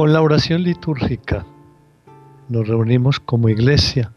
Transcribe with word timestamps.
Con 0.00 0.14
la 0.14 0.22
oración 0.22 0.62
litúrgica 0.62 1.44
nos 2.48 2.66
reunimos 2.66 3.20
como 3.20 3.50
iglesia 3.50 4.14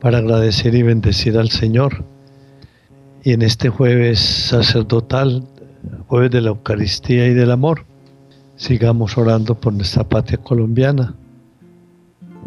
para 0.00 0.18
agradecer 0.18 0.74
y 0.74 0.82
bendecir 0.82 1.38
al 1.38 1.50
Señor. 1.50 2.04
Y 3.22 3.34
en 3.34 3.42
este 3.42 3.68
jueves 3.68 4.18
sacerdotal, 4.18 5.46
jueves 6.08 6.32
de 6.32 6.40
la 6.40 6.48
Eucaristía 6.48 7.28
y 7.28 7.34
del 7.34 7.52
amor, 7.52 7.84
sigamos 8.56 9.16
orando 9.16 9.54
por 9.54 9.72
nuestra 9.72 10.02
patria 10.02 10.38
colombiana 10.38 11.14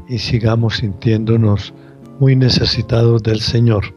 y 0.10 0.18
sigamos 0.18 0.76
sintiéndonos 0.80 1.74
muy 2.20 2.36
necesitados 2.36 3.24
del 3.24 3.40
Señor. 3.40 3.96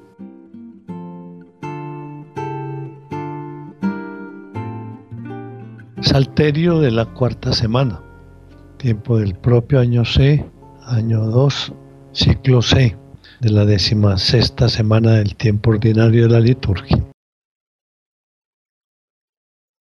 Salterio 6.03 6.79
de 6.79 6.93
la 6.93 7.07
cuarta 7.07 7.53
semana, 7.53 8.06
tiempo 8.87 9.19
del 9.19 9.35
propio 9.35 9.81
año 9.81 10.05
C, 10.05 10.49
año 10.85 11.25
2, 11.25 11.73
ciclo 12.13 12.63
C, 12.63 12.97
de 13.41 13.51
la 13.51 13.65
décima 13.65 14.17
sexta 14.17 14.69
semana 14.69 15.15
del 15.15 15.35
tiempo 15.35 15.71
ordinario 15.71 16.23
de 16.23 16.29
la 16.29 16.39
liturgia. 16.39 17.05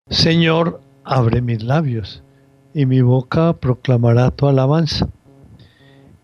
Señor, 0.09 0.81
abre 1.03 1.43
mis 1.43 1.61
labios, 1.61 2.23
y 2.73 2.87
mi 2.87 3.03
boca 3.03 3.53
proclamará 3.53 4.31
tu 4.31 4.47
alabanza. 4.47 5.07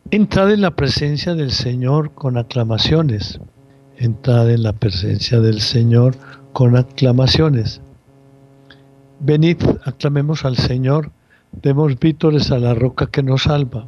Entrad 0.09 0.52
en 0.52 0.62
la 0.62 0.71
presencia 0.71 1.35
del 1.35 1.52
Señor 1.52 2.16
con 2.16 2.35
aclamaciones. 2.35 3.40
Entrad 3.98 4.49
en 4.49 4.63
la 4.63 4.73
presencia 4.73 5.40
del 5.40 5.62
Señor 5.62 6.16
con 6.52 6.76
aclamaciones. 6.76 7.79
Venid, 9.20 9.57
aclamemos 9.85 10.46
al 10.46 10.57
Señor, 10.57 11.12
demos 11.52 11.99
vítores 11.99 12.52
a 12.52 12.60
la 12.60 12.74
roca 12.74 13.07
que 13.07 13.24
nos 13.24 13.44
salva. 13.44 13.88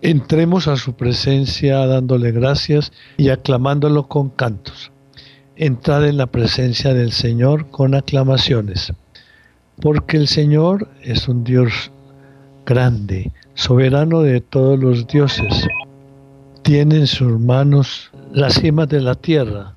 Entremos 0.00 0.68
a 0.68 0.76
su 0.76 0.94
presencia 0.94 1.86
dándole 1.86 2.32
gracias 2.32 2.92
y 3.16 3.28
aclamándolo 3.28 4.08
con 4.08 4.30
cantos. 4.30 4.90
Entrad 5.56 6.08
en 6.08 6.16
la 6.16 6.26
presencia 6.26 6.92
del 6.94 7.12
Señor 7.12 7.70
con 7.70 7.94
aclamaciones, 7.94 8.92
porque 9.80 10.16
el 10.16 10.26
Señor 10.26 10.88
es 11.02 11.28
un 11.28 11.44
Dios 11.44 11.92
grande, 12.66 13.30
soberano 13.54 14.22
de 14.22 14.40
todos 14.40 14.78
los 14.78 15.06
dioses. 15.06 15.68
Tiene 16.62 16.96
en 16.96 17.06
sus 17.06 17.38
manos 17.38 18.10
las 18.32 18.54
cimas 18.54 18.88
de 18.88 19.00
la 19.00 19.14
tierra, 19.14 19.76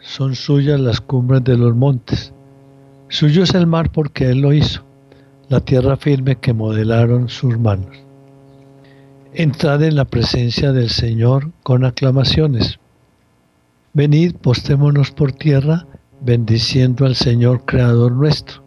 son 0.00 0.34
suyas 0.34 0.80
las 0.80 1.00
cumbres 1.00 1.44
de 1.44 1.56
los 1.56 1.74
montes. 1.76 2.32
Suyo 3.08 3.42
es 3.42 3.54
el 3.54 3.66
mar 3.66 3.90
porque 3.92 4.30
Él 4.30 4.40
lo 4.40 4.52
hizo, 4.52 4.84
la 5.50 5.58
tierra 5.58 5.96
firme 5.96 6.36
que 6.36 6.52
modelaron 6.52 7.28
sus 7.28 7.58
manos. 7.58 7.96
Entrad 9.34 9.82
en 9.82 9.96
la 9.96 10.04
presencia 10.04 10.70
del 10.70 10.90
Señor 10.90 11.50
con 11.64 11.84
aclamaciones. 11.84 12.78
Venid, 13.92 14.36
postémonos 14.36 15.10
por 15.10 15.32
tierra, 15.32 15.88
bendiciendo 16.20 17.04
al 17.04 17.16
Señor 17.16 17.64
Creador 17.64 18.12
nuestro, 18.12 18.62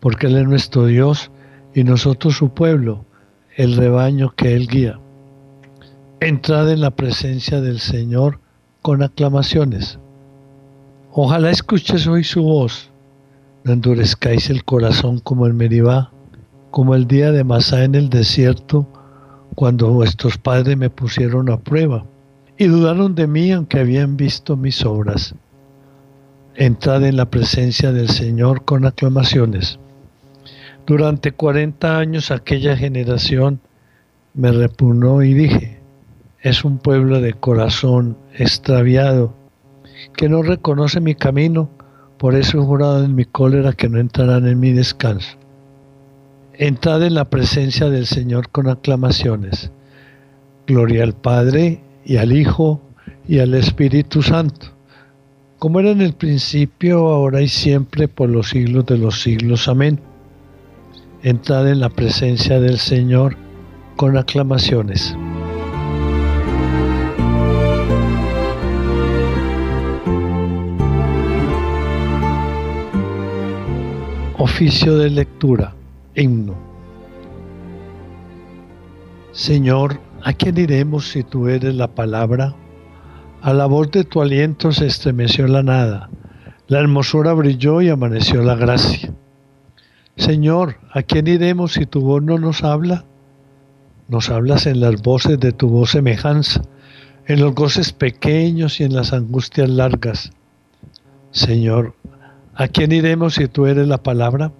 porque 0.00 0.28
Él 0.28 0.38
es 0.38 0.48
nuestro 0.48 0.86
Dios 0.86 1.30
y 1.74 1.84
nosotros 1.84 2.34
su 2.34 2.48
pueblo, 2.48 3.04
el 3.56 3.76
rebaño 3.76 4.30
que 4.34 4.54
Él 4.54 4.68
guía. 4.68 4.98
Entrad 6.20 6.72
en 6.72 6.80
la 6.80 6.92
presencia 6.92 7.60
del 7.60 7.78
Señor 7.78 8.40
con 8.80 9.02
aclamaciones. 9.02 9.98
Ojalá 11.12 11.50
escuches 11.50 12.06
hoy 12.06 12.24
su 12.24 12.42
voz 12.42 12.89
no 13.64 13.72
endurezcáis 13.72 14.50
el 14.50 14.64
corazón 14.64 15.18
como 15.20 15.46
el 15.46 15.54
Meribá, 15.54 16.12
como 16.70 16.94
el 16.94 17.06
día 17.06 17.32
de 17.32 17.44
Masá 17.44 17.84
en 17.84 17.94
el 17.94 18.08
desierto, 18.08 18.86
cuando 19.54 19.90
vuestros 19.90 20.38
padres 20.38 20.76
me 20.76 20.90
pusieron 20.90 21.50
a 21.50 21.58
prueba 21.58 22.04
y 22.56 22.66
dudaron 22.66 23.14
de 23.14 23.26
mí 23.26 23.52
aunque 23.52 23.80
habían 23.80 24.16
visto 24.16 24.56
mis 24.56 24.84
obras. 24.84 25.34
Entrad 26.54 27.04
en 27.04 27.16
la 27.16 27.30
presencia 27.30 27.92
del 27.92 28.08
Señor 28.08 28.64
con 28.64 28.84
aclamaciones. 28.84 29.78
Durante 30.86 31.32
cuarenta 31.32 31.98
años 31.98 32.30
aquella 32.30 32.76
generación 32.76 33.60
me 34.34 34.52
repugnó 34.52 35.22
y 35.22 35.34
dije, 35.34 35.80
es 36.40 36.64
un 36.64 36.78
pueblo 36.78 37.20
de 37.20 37.34
corazón 37.34 38.16
extraviado, 38.34 39.34
que 40.16 40.28
no 40.28 40.42
reconoce 40.42 41.00
mi 41.00 41.14
camino 41.14 41.70
por 42.20 42.34
eso 42.34 42.58
he 42.58 42.60
jurado 42.60 43.02
en 43.02 43.14
mi 43.14 43.24
cólera 43.24 43.72
que 43.72 43.88
no 43.88 43.98
entrarán 43.98 44.46
en 44.46 44.60
mi 44.60 44.72
descanso. 44.72 45.38
Entrad 46.52 47.02
en 47.02 47.14
la 47.14 47.30
presencia 47.30 47.88
del 47.88 48.04
Señor 48.04 48.50
con 48.50 48.68
aclamaciones. 48.68 49.70
Gloria 50.66 51.02
al 51.02 51.14
Padre 51.14 51.80
y 52.04 52.18
al 52.18 52.32
Hijo 52.32 52.82
y 53.26 53.38
al 53.38 53.54
Espíritu 53.54 54.20
Santo, 54.20 54.66
como 55.58 55.80
era 55.80 55.92
en 55.92 56.02
el 56.02 56.12
principio, 56.12 57.08
ahora 57.08 57.40
y 57.40 57.48
siempre, 57.48 58.06
por 58.06 58.28
los 58.28 58.50
siglos 58.50 58.84
de 58.84 58.98
los 58.98 59.22
siglos. 59.22 59.66
Amén. 59.66 59.98
Entrad 61.22 61.70
en 61.70 61.80
la 61.80 61.88
presencia 61.88 62.60
del 62.60 62.76
Señor 62.76 63.34
con 63.96 64.18
aclamaciones. 64.18 65.16
Oficio 74.52 74.98
de 74.98 75.08
lectura, 75.08 75.72
himno. 76.14 76.54
Señor, 79.32 80.00
¿a 80.22 80.32
quién 80.34 80.58
iremos 80.58 81.08
si 81.08 81.22
tú 81.22 81.48
eres 81.48 81.74
la 81.76 81.86
palabra? 81.86 82.54
A 83.40 83.54
la 83.54 83.64
voz 83.66 83.90
de 83.92 84.04
tu 84.04 84.20
aliento 84.20 84.72
se 84.72 84.86
estremeció 84.86 85.46
la 85.46 85.62
nada, 85.62 86.10
la 86.66 86.80
hermosura 86.80 87.32
brilló 87.32 87.80
y 87.80 87.88
amaneció 87.88 88.42
la 88.42 88.56
gracia. 88.56 89.14
Señor, 90.16 90.76
¿a 90.92 91.02
quién 91.04 91.28
iremos 91.28 91.72
si 91.72 91.86
tu 91.86 92.02
voz 92.02 92.22
no 92.22 92.36
nos 92.36 92.62
habla? 92.62 93.04
Nos 94.08 94.28
hablas 94.28 94.66
en 94.66 94.80
las 94.80 95.00
voces 95.00 95.38
de 95.40 95.52
tu 95.52 95.68
voz 95.68 95.92
semejanza, 95.92 96.60
en 97.26 97.40
los 97.40 97.54
goces 97.54 97.92
pequeños 97.92 98.80
y 98.80 98.84
en 98.84 98.94
las 98.94 99.14
angustias 99.14 99.70
largas. 99.70 100.32
Señor, 101.30 101.94
¿A 102.60 102.68
quién 102.68 102.92
iremos 102.92 103.36
si 103.36 103.48
tú 103.48 103.64
eres 103.64 103.88
la 103.88 104.02
palabra? 104.02 104.52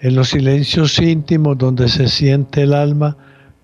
En 0.00 0.16
los 0.16 0.30
silencios 0.30 0.98
íntimos 0.98 1.56
donde 1.56 1.86
se 1.88 2.08
siente 2.08 2.64
el 2.64 2.74
alma, 2.74 3.16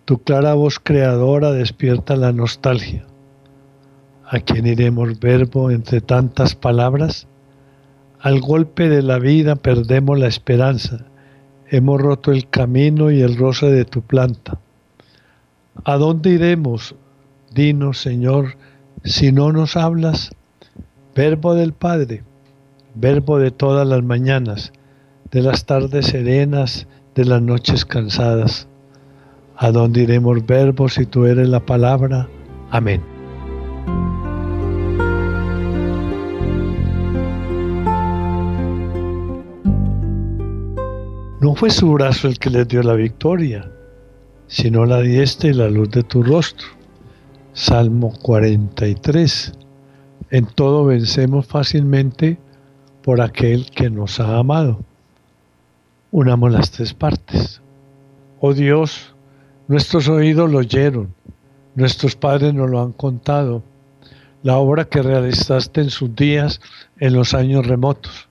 tu 0.04 0.22
clara 0.22 0.54
voz 0.54 0.78
creadora 0.78 1.50
despierta 1.50 2.14
la 2.14 2.30
nostalgia. 2.30 3.04
¿A 4.30 4.38
quién 4.38 4.68
iremos, 4.68 5.18
verbo, 5.18 5.72
entre 5.72 6.00
tantas 6.00 6.54
palabras? 6.54 7.26
Al 8.20 8.40
golpe 8.40 8.88
de 8.88 9.02
la 9.02 9.18
vida 9.18 9.56
perdemos 9.56 10.20
la 10.20 10.28
esperanza, 10.28 11.04
hemos 11.68 12.00
roto 12.00 12.30
el 12.30 12.48
camino 12.48 13.10
y 13.10 13.22
el 13.22 13.36
roce 13.36 13.66
de 13.66 13.84
tu 13.84 14.02
planta. 14.02 14.60
¿A 15.82 15.96
dónde 15.96 16.30
iremos? 16.30 16.94
Dinos, 17.52 17.98
Señor, 17.98 18.54
si 19.02 19.32
no 19.32 19.50
nos 19.50 19.76
hablas, 19.76 20.30
verbo 21.16 21.56
del 21.56 21.72
Padre 21.72 22.22
verbo 22.94 23.38
de 23.38 23.50
todas 23.50 23.86
las 23.86 24.02
mañanas, 24.02 24.72
de 25.30 25.42
las 25.42 25.64
tardes 25.64 26.06
serenas, 26.06 26.86
de 27.14 27.24
las 27.24 27.42
noches 27.42 27.84
cansadas. 27.84 28.68
¿A 29.56 29.70
dónde 29.70 30.02
iremos, 30.02 30.44
verbo, 30.46 30.88
si 30.88 31.06
tú 31.06 31.26
eres 31.26 31.48
la 31.48 31.60
palabra? 31.60 32.28
Amén. 32.70 33.02
No 41.40 41.56
fue 41.56 41.70
su 41.70 41.92
brazo 41.92 42.28
el 42.28 42.38
que 42.38 42.50
les 42.50 42.68
dio 42.68 42.82
la 42.82 42.94
victoria, 42.94 43.68
sino 44.46 44.84
la 44.86 45.00
diestra 45.00 45.50
y 45.50 45.52
la 45.52 45.68
luz 45.68 45.90
de 45.90 46.04
tu 46.04 46.22
rostro. 46.22 46.68
Salmo 47.52 48.12
43. 48.22 49.52
En 50.30 50.46
todo 50.46 50.84
vencemos 50.84 51.46
fácilmente 51.46 52.38
por 53.02 53.20
aquel 53.20 53.70
que 53.70 53.90
nos 53.90 54.20
ha 54.20 54.38
amado. 54.38 54.80
Unamos 56.10 56.52
las 56.52 56.70
tres 56.70 56.94
partes. 56.94 57.60
Oh 58.40 58.54
Dios, 58.54 59.14
nuestros 59.68 60.08
oídos 60.08 60.50
lo 60.50 60.58
oyeron, 60.58 61.14
nuestros 61.74 62.16
padres 62.16 62.54
nos 62.54 62.70
lo 62.70 62.82
han 62.82 62.92
contado, 62.92 63.62
la 64.42 64.58
obra 64.58 64.84
que 64.84 65.02
realizaste 65.02 65.80
en 65.80 65.90
sus 65.90 66.14
días 66.14 66.60
en 66.98 67.14
los 67.14 67.34
años 67.34 67.66
remotos. 67.66 68.28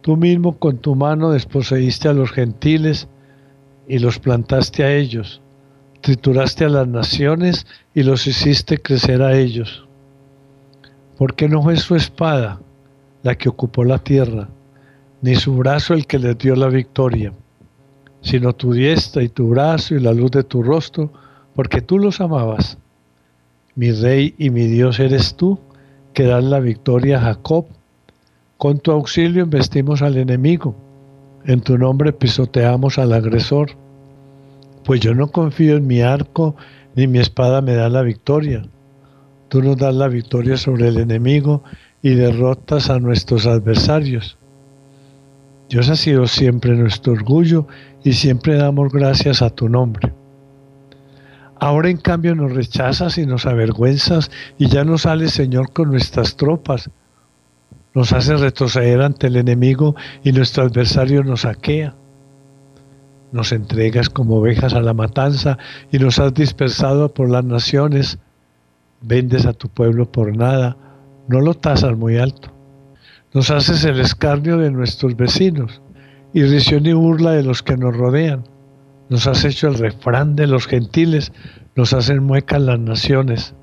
Tú 0.00 0.16
mismo 0.16 0.58
con 0.58 0.78
tu 0.78 0.94
mano 0.94 1.30
desposeíste 1.30 2.08
a 2.08 2.12
los 2.12 2.30
gentiles 2.32 3.08
y 3.86 3.98
los 3.98 4.18
plantaste 4.18 4.84
a 4.84 4.94
ellos, 4.94 5.40
trituraste 6.00 6.64
a 6.64 6.68
las 6.68 6.88
naciones 6.88 7.66
y 7.94 8.02
los 8.02 8.26
hiciste 8.26 8.78
crecer 8.78 9.22
a 9.22 9.36
ellos. 9.36 9.86
Porque 11.16 11.48
no 11.48 11.62
fue 11.62 11.76
su 11.76 11.94
espada 11.94 12.60
la 13.24 13.34
que 13.34 13.48
ocupó 13.48 13.84
la 13.84 13.98
tierra, 13.98 14.48
ni 15.22 15.34
su 15.34 15.56
brazo 15.56 15.94
el 15.94 16.06
que 16.06 16.18
les 16.18 16.36
dio 16.38 16.54
la 16.54 16.68
victoria, 16.68 17.32
sino 18.20 18.52
tu 18.52 18.72
diestra 18.74 19.22
y 19.22 19.30
tu 19.30 19.48
brazo 19.48 19.94
y 19.94 20.00
la 20.00 20.12
luz 20.12 20.30
de 20.30 20.44
tu 20.44 20.62
rostro, 20.62 21.10
porque 21.54 21.80
tú 21.80 21.98
los 21.98 22.20
amabas. 22.20 22.76
Mi 23.76 23.90
rey 23.92 24.34
y 24.38 24.50
mi 24.50 24.66
Dios 24.66 25.00
eres 25.00 25.34
tú, 25.34 25.58
que 26.12 26.24
das 26.24 26.44
la 26.44 26.60
victoria 26.60 27.16
a 27.16 27.22
Jacob. 27.22 27.64
Con 28.58 28.78
tu 28.78 28.92
auxilio 28.92 29.44
investimos 29.44 30.02
al 30.02 30.18
enemigo, 30.18 30.74
en 31.46 31.62
tu 31.62 31.78
nombre 31.78 32.12
pisoteamos 32.12 32.98
al 32.98 33.14
agresor. 33.14 33.70
Pues 34.84 35.00
yo 35.00 35.14
no 35.14 35.28
confío 35.28 35.78
en 35.78 35.86
mi 35.86 36.02
arco, 36.02 36.56
ni 36.94 37.06
mi 37.06 37.20
espada 37.20 37.62
me 37.62 37.74
da 37.74 37.88
la 37.88 38.02
victoria. 38.02 38.62
Tú 39.48 39.62
nos 39.62 39.78
das 39.78 39.94
la 39.94 40.08
victoria 40.08 40.58
sobre 40.58 40.88
el 40.88 40.98
enemigo 40.98 41.62
y 42.04 42.14
derrotas 42.14 42.90
a 42.90 43.00
nuestros 43.00 43.46
adversarios. 43.46 44.36
Dios 45.70 45.88
ha 45.88 45.96
sido 45.96 46.26
siempre 46.26 46.76
nuestro 46.76 47.14
orgullo 47.14 47.66
y 48.04 48.12
siempre 48.12 48.56
damos 48.56 48.92
gracias 48.92 49.40
a 49.40 49.48
tu 49.48 49.70
nombre. 49.70 50.12
Ahora 51.58 51.88
en 51.88 51.96
cambio 51.96 52.34
nos 52.34 52.52
rechazas 52.52 53.16
y 53.16 53.24
nos 53.24 53.46
avergüenzas 53.46 54.30
y 54.58 54.68
ya 54.68 54.84
no 54.84 54.98
sales 54.98 55.32
Señor 55.32 55.72
con 55.72 55.92
nuestras 55.92 56.36
tropas. 56.36 56.90
Nos 57.94 58.12
haces 58.12 58.38
retroceder 58.38 59.00
ante 59.00 59.28
el 59.28 59.36
enemigo 59.36 59.96
y 60.22 60.32
nuestro 60.32 60.64
adversario 60.64 61.24
nos 61.24 61.40
saquea. 61.40 61.94
Nos 63.32 63.50
entregas 63.50 64.10
como 64.10 64.36
ovejas 64.36 64.74
a 64.74 64.82
la 64.82 64.92
matanza 64.92 65.56
y 65.90 65.98
nos 65.98 66.18
has 66.18 66.34
dispersado 66.34 67.14
por 67.14 67.30
las 67.30 67.46
naciones. 67.46 68.18
Vendes 69.00 69.46
a 69.46 69.54
tu 69.54 69.70
pueblo 69.70 70.12
por 70.12 70.36
nada, 70.36 70.76
no 71.28 71.40
lo 71.40 71.54
tasas 71.54 71.96
muy 71.96 72.18
alto. 72.18 72.50
Nos 73.32 73.50
haces 73.50 73.84
el 73.84 74.00
escarnio 74.00 74.58
de 74.58 74.70
nuestros 74.70 75.16
vecinos, 75.16 75.82
irrisión 76.32 76.86
y 76.86 76.92
burla 76.92 77.32
de 77.32 77.42
los 77.42 77.62
que 77.62 77.76
nos 77.76 77.96
rodean. 77.96 78.44
Nos 79.08 79.26
has 79.26 79.44
hecho 79.44 79.68
el 79.68 79.74
refrán 79.74 80.36
de 80.36 80.46
los 80.46 80.66
gentiles, 80.66 81.32
nos 81.76 81.92
hacen 81.92 82.22
muecas 82.22 82.60
las 82.60 82.78
naciones. 82.78 83.54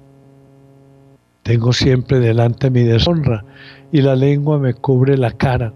Tengo 1.43 1.73
siempre 1.73 2.19
delante 2.19 2.69
mi 2.69 2.83
deshonra 2.83 3.45
y 3.91 4.01
la 4.01 4.15
lengua 4.15 4.59
me 4.59 4.73
cubre 4.73 5.17
la 5.17 5.31
cara 5.31 5.73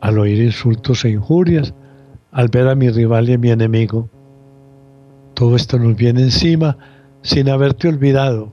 al 0.00 0.18
oír 0.18 0.42
insultos 0.42 1.04
e 1.04 1.10
injurias, 1.10 1.74
al 2.30 2.48
ver 2.48 2.68
a 2.68 2.74
mi 2.74 2.90
rival 2.90 3.28
y 3.30 3.32
a 3.32 3.38
mi 3.38 3.50
enemigo. 3.50 4.10
Todo 5.34 5.56
esto 5.56 5.78
nos 5.78 5.96
viene 5.96 6.22
encima 6.22 6.76
sin 7.22 7.48
haberte 7.48 7.88
olvidado, 7.88 8.52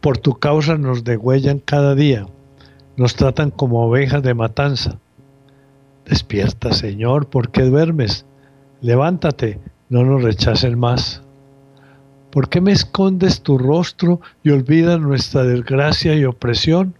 Por 0.00 0.18
tu 0.18 0.38
causa 0.38 0.76
nos 0.76 1.04
degüellan 1.04 1.58
cada 1.58 1.94
día 1.94 2.26
nos 3.00 3.14
tratan 3.14 3.50
como 3.50 3.86
ovejas 3.86 4.22
de 4.22 4.34
matanza. 4.34 4.98
Despierta, 6.04 6.74
Señor, 6.74 7.30
¿por 7.30 7.50
qué 7.50 7.62
duermes? 7.62 8.26
Levántate, 8.82 9.58
no 9.88 10.04
nos 10.04 10.22
rechaces 10.22 10.76
más. 10.76 11.22
¿Por 12.30 12.50
qué 12.50 12.60
me 12.60 12.72
escondes 12.72 13.40
tu 13.40 13.56
rostro 13.56 14.20
y 14.42 14.50
olvidas 14.50 15.00
nuestra 15.00 15.44
desgracia 15.44 16.14
y 16.14 16.26
opresión? 16.26 16.94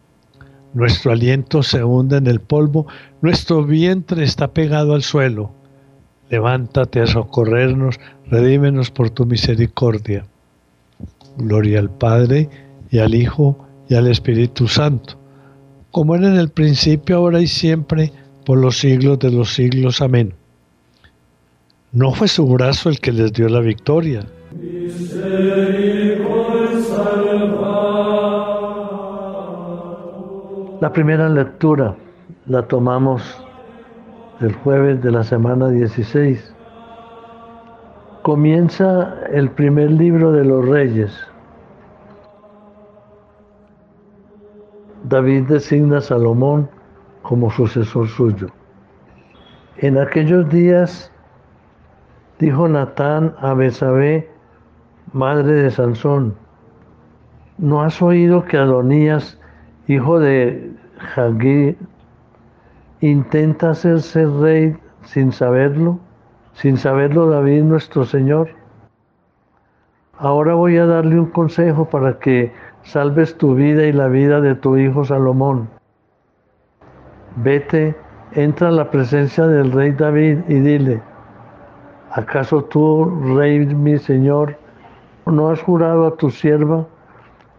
Nuestro 0.72 1.12
aliento 1.12 1.62
se 1.62 1.84
hunde 1.84 2.16
en 2.16 2.28
el 2.28 2.40
polvo, 2.40 2.86
nuestro 3.20 3.62
vientre 3.66 4.24
está 4.24 4.54
pegado 4.54 4.94
al 4.94 5.02
suelo. 5.02 5.52
Levántate 6.30 7.02
a 7.02 7.06
socorrernos, 7.06 8.00
redímenos 8.24 8.90
por 8.90 9.10
tu 9.10 9.26
misericordia. 9.26 10.24
Gloria 11.36 11.78
al 11.78 11.90
Padre 11.90 12.48
y 12.90 12.98
al 12.98 13.14
Hijo 13.14 13.56
y 13.88 13.94
al 13.94 14.06
Espíritu 14.08 14.68
Santo 14.68 15.20
como 15.90 16.14
era 16.14 16.28
en 16.28 16.36
el 16.36 16.50
principio, 16.50 17.16
ahora 17.16 17.40
y 17.40 17.46
siempre, 17.46 18.12
por 18.44 18.58
los 18.58 18.78
siglos 18.78 19.18
de 19.18 19.30
los 19.30 19.54
siglos. 19.54 20.00
Amén. 20.00 20.34
No 21.92 22.12
fue 22.12 22.28
su 22.28 22.46
brazo 22.46 22.88
el 22.88 23.00
que 23.00 23.12
les 23.12 23.32
dio 23.32 23.48
la 23.48 23.60
victoria. 23.60 24.24
La 30.80 30.92
primera 30.92 31.28
lectura 31.28 31.96
la 32.46 32.62
tomamos 32.66 33.22
el 34.40 34.52
jueves 34.52 35.02
de 35.02 35.10
la 35.10 35.24
semana 35.24 35.68
16. 35.68 36.54
Comienza 38.22 39.14
el 39.32 39.50
primer 39.50 39.90
libro 39.90 40.32
de 40.32 40.44
los 40.44 40.66
reyes. 40.66 41.12
David 45.04 45.44
designa 45.44 45.98
a 45.98 46.00
Salomón 46.00 46.68
como 47.22 47.50
sucesor 47.50 48.08
suyo. 48.08 48.48
En 49.78 49.96
aquellos 49.96 50.48
días 50.50 51.10
dijo 52.38 52.68
Natán 52.68 53.34
a 53.38 53.54
Besabé, 53.54 54.28
madre 55.12 55.52
de 55.52 55.70
Sansón, 55.70 56.34
¿no 57.56 57.82
has 57.82 58.00
oído 58.02 58.44
que 58.44 58.58
Adonías, 58.58 59.38
hijo 59.88 60.18
de 60.18 60.70
Jagí, 61.14 61.76
intenta 63.00 63.70
hacerse 63.70 64.26
rey 64.26 64.76
sin 65.04 65.32
saberlo? 65.32 65.98
Sin 66.52 66.76
saberlo 66.76 67.30
David 67.30 67.62
nuestro 67.62 68.04
Señor. 68.04 68.50
Ahora 70.18 70.54
voy 70.54 70.76
a 70.76 70.84
darle 70.84 71.18
un 71.18 71.30
consejo 71.30 71.86
para 71.88 72.18
que 72.18 72.52
salves 72.82 73.36
tu 73.36 73.54
vida 73.54 73.84
y 73.84 73.92
la 73.92 74.08
vida 74.08 74.40
de 74.40 74.54
tu 74.54 74.76
hijo 74.76 75.04
Salomón. 75.04 75.68
Vete, 77.36 77.94
entra 78.32 78.68
a 78.68 78.72
la 78.72 78.90
presencia 78.90 79.46
del 79.46 79.72
rey 79.72 79.92
David 79.92 80.38
y 80.48 80.54
dile, 80.54 81.02
¿acaso 82.12 82.64
tú, 82.64 83.36
rey 83.36 83.66
mi 83.66 83.98
señor, 83.98 84.56
no 85.26 85.50
has 85.50 85.62
jurado 85.62 86.06
a 86.06 86.16
tu 86.16 86.30
sierva? 86.30 86.86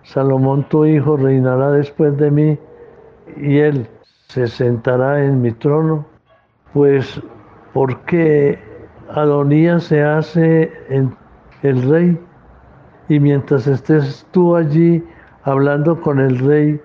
Salomón 0.03 0.63
tu 0.69 0.85
hijo 0.85 1.15
reinará 1.15 1.71
después 1.71 2.17
de 2.17 2.31
mí 2.31 2.59
y 3.37 3.59
él 3.59 3.87
se 4.27 4.47
sentará 4.47 5.23
en 5.23 5.41
mi 5.41 5.51
trono. 5.51 6.05
Pues, 6.73 7.21
¿por 7.73 7.99
qué 8.01 8.59
Adonías 9.09 9.83
se 9.83 10.01
hace 10.01 10.71
el 11.61 11.89
rey? 11.89 12.17
y 13.11 13.19
mientras 13.19 13.67
estés 13.67 14.25
tú 14.31 14.55
allí 14.55 15.03
hablando 15.43 15.99
con 15.99 16.19
el 16.19 16.39
rey, 16.39 16.81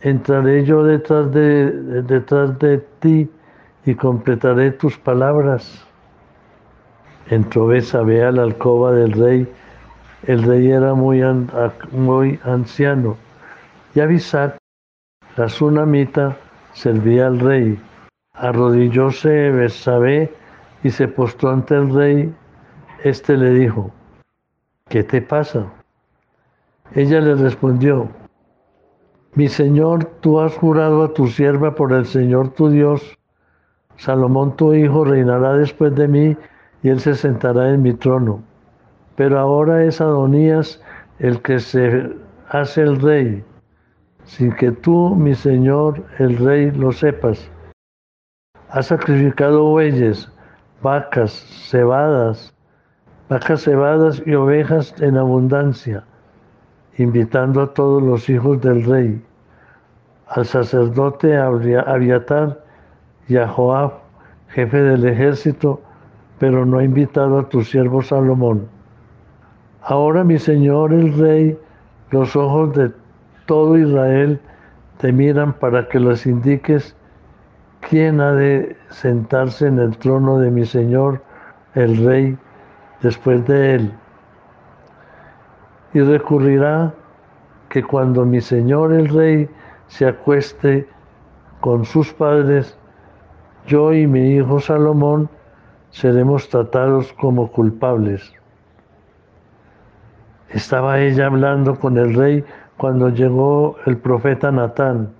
entraré 0.00 0.64
yo 0.64 0.84
detrás 0.84 1.32
de, 1.32 1.70
detrás 2.02 2.58
de 2.58 2.78
ti 3.00 3.30
y 3.84 3.94
completaré 3.94 4.72
tus 4.72 4.98
palabras. 4.98 5.84
Entró 7.30 7.66
Besabé 7.66 8.24
a 8.24 8.32
la 8.32 8.42
alcoba 8.42 8.92
del 8.92 9.12
rey. 9.12 9.52
El 10.26 10.42
rey 10.42 10.70
era 10.70 10.94
muy, 10.94 11.22
muy 11.92 12.40
anciano. 12.44 13.16
Y 13.94 14.00
Abisac, 14.00 14.56
la 15.36 15.48
sunamita, 15.48 16.36
servía 16.72 17.26
al 17.26 17.38
rey. 17.40 17.80
Arrodillóse 18.34 19.50
Besabé 19.50 20.32
y 20.82 20.90
se 20.90 21.08
postró 21.08 21.50
ante 21.50 21.74
el 21.74 21.94
rey. 21.94 22.34
Este 23.04 23.36
le 23.36 23.50
dijo, 23.50 23.90
¿qué 24.88 25.02
te 25.04 25.20
pasa? 25.22 25.66
Ella 26.94 27.20
le 27.20 27.34
respondió, 27.34 28.08
mi 29.34 29.48
Señor, 29.48 30.06
tú 30.20 30.40
has 30.40 30.56
jurado 30.56 31.02
a 31.02 31.12
tu 31.12 31.26
sierva 31.26 31.74
por 31.74 31.92
el 31.92 32.06
Señor 32.06 32.50
tu 32.54 32.70
Dios, 32.70 33.18
Salomón 33.96 34.56
tu 34.56 34.72
hijo 34.74 35.04
reinará 35.04 35.54
después 35.54 35.94
de 35.94 36.08
mí 36.08 36.36
y 36.82 36.88
él 36.88 37.00
se 37.00 37.14
sentará 37.14 37.70
en 37.70 37.82
mi 37.82 37.92
trono. 37.92 38.42
Pero 39.16 39.38
ahora 39.38 39.84
es 39.84 40.00
Adonías 40.00 40.80
el 41.18 41.42
que 41.42 41.58
se 41.58 42.16
hace 42.48 42.82
el 42.82 43.00
rey, 43.00 43.44
sin 44.24 44.52
que 44.52 44.70
tú, 44.70 45.14
mi 45.14 45.34
Señor, 45.34 46.04
el 46.18 46.38
rey, 46.38 46.70
lo 46.70 46.92
sepas. 46.92 47.50
Ha 48.70 48.82
sacrificado 48.82 49.64
bueyes, 49.64 50.30
vacas, 50.82 51.32
cebadas, 51.68 52.54
vacas 53.28 53.62
cebadas 53.62 54.22
y 54.24 54.34
ovejas 54.34 54.94
en 55.00 55.16
abundancia, 55.16 56.04
invitando 56.98 57.62
a 57.62 57.72
todos 57.74 58.02
los 58.02 58.28
hijos 58.28 58.60
del 58.60 58.84
rey, 58.84 59.22
al 60.28 60.44
sacerdote 60.44 61.36
Abiatar 61.36 62.62
y 63.28 63.36
a 63.36 63.48
Joab, 63.48 63.92
jefe 64.48 64.82
del 64.82 65.06
ejército, 65.06 65.80
pero 66.38 66.66
no 66.66 66.78
ha 66.78 66.84
invitado 66.84 67.38
a 67.38 67.48
tu 67.48 67.62
siervo 67.62 68.02
Salomón. 68.02 68.68
Ahora, 69.82 70.24
mi 70.24 70.38
Señor 70.38 70.92
el 70.92 71.16
Rey, 71.16 71.58
los 72.10 72.36
ojos 72.36 72.74
de 72.74 72.92
todo 73.46 73.78
Israel 73.78 74.40
te 74.98 75.12
miran 75.12 75.52
para 75.54 75.88
que 75.88 76.00
les 76.00 76.26
indiques 76.26 76.94
quién 77.88 78.20
ha 78.20 78.32
de 78.32 78.76
sentarse 78.90 79.66
en 79.66 79.78
el 79.78 79.96
trono 79.98 80.38
de 80.38 80.50
mi 80.50 80.66
Señor 80.66 81.22
el 81.74 82.04
Rey 82.04 82.36
después 83.02 83.46
de 83.46 83.76
él. 83.76 83.92
Y 85.98 86.00
recurrirá 86.00 86.94
que 87.70 87.82
cuando 87.82 88.24
mi 88.24 88.40
Señor 88.40 88.92
el 88.92 89.08
Rey 89.08 89.50
se 89.88 90.06
acueste 90.06 90.86
con 91.58 91.84
sus 91.84 92.12
padres, 92.12 92.78
yo 93.66 93.92
y 93.92 94.06
mi 94.06 94.36
hijo 94.36 94.60
Salomón 94.60 95.28
seremos 95.90 96.48
tratados 96.50 97.12
como 97.14 97.50
culpables. 97.50 98.32
Estaba 100.50 101.00
ella 101.00 101.26
hablando 101.26 101.76
con 101.80 101.98
el 101.98 102.14
rey 102.14 102.44
cuando 102.76 103.08
llegó 103.08 103.74
el 103.86 103.96
profeta 103.96 104.52
Natán. 104.52 105.12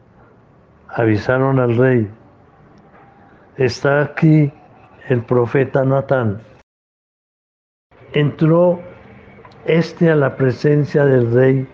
Avisaron 0.90 1.58
al 1.58 1.76
rey, 1.76 2.08
está 3.56 4.02
aquí 4.02 4.52
el 5.08 5.24
profeta 5.24 5.84
Natán. 5.84 6.40
Entró 8.12 8.78
este 9.68 10.10
a 10.10 10.16
la 10.16 10.36
presencia 10.36 11.04
del 11.04 11.32
rey 11.32 11.68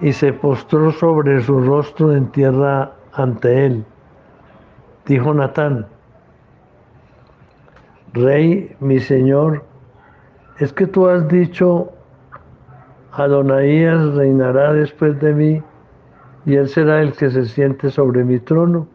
y 0.00 0.12
se 0.12 0.32
postró 0.32 0.90
sobre 0.92 1.42
su 1.42 1.60
rostro 1.60 2.14
en 2.14 2.26
tierra 2.32 2.92
ante 3.12 3.66
él. 3.66 3.84
Dijo 5.06 5.32
Natán, 5.32 5.86
Rey, 8.12 8.74
mi 8.80 8.98
Señor, 8.98 9.62
es 10.58 10.72
que 10.72 10.86
tú 10.86 11.06
has 11.06 11.28
dicho, 11.28 11.92
Adonaías 13.12 14.14
reinará 14.14 14.72
después 14.72 15.20
de 15.20 15.34
mí 15.34 15.62
y 16.46 16.56
él 16.56 16.68
será 16.68 17.02
el 17.02 17.12
que 17.12 17.30
se 17.30 17.44
siente 17.44 17.90
sobre 17.90 18.24
mi 18.24 18.38
trono, 18.38 18.86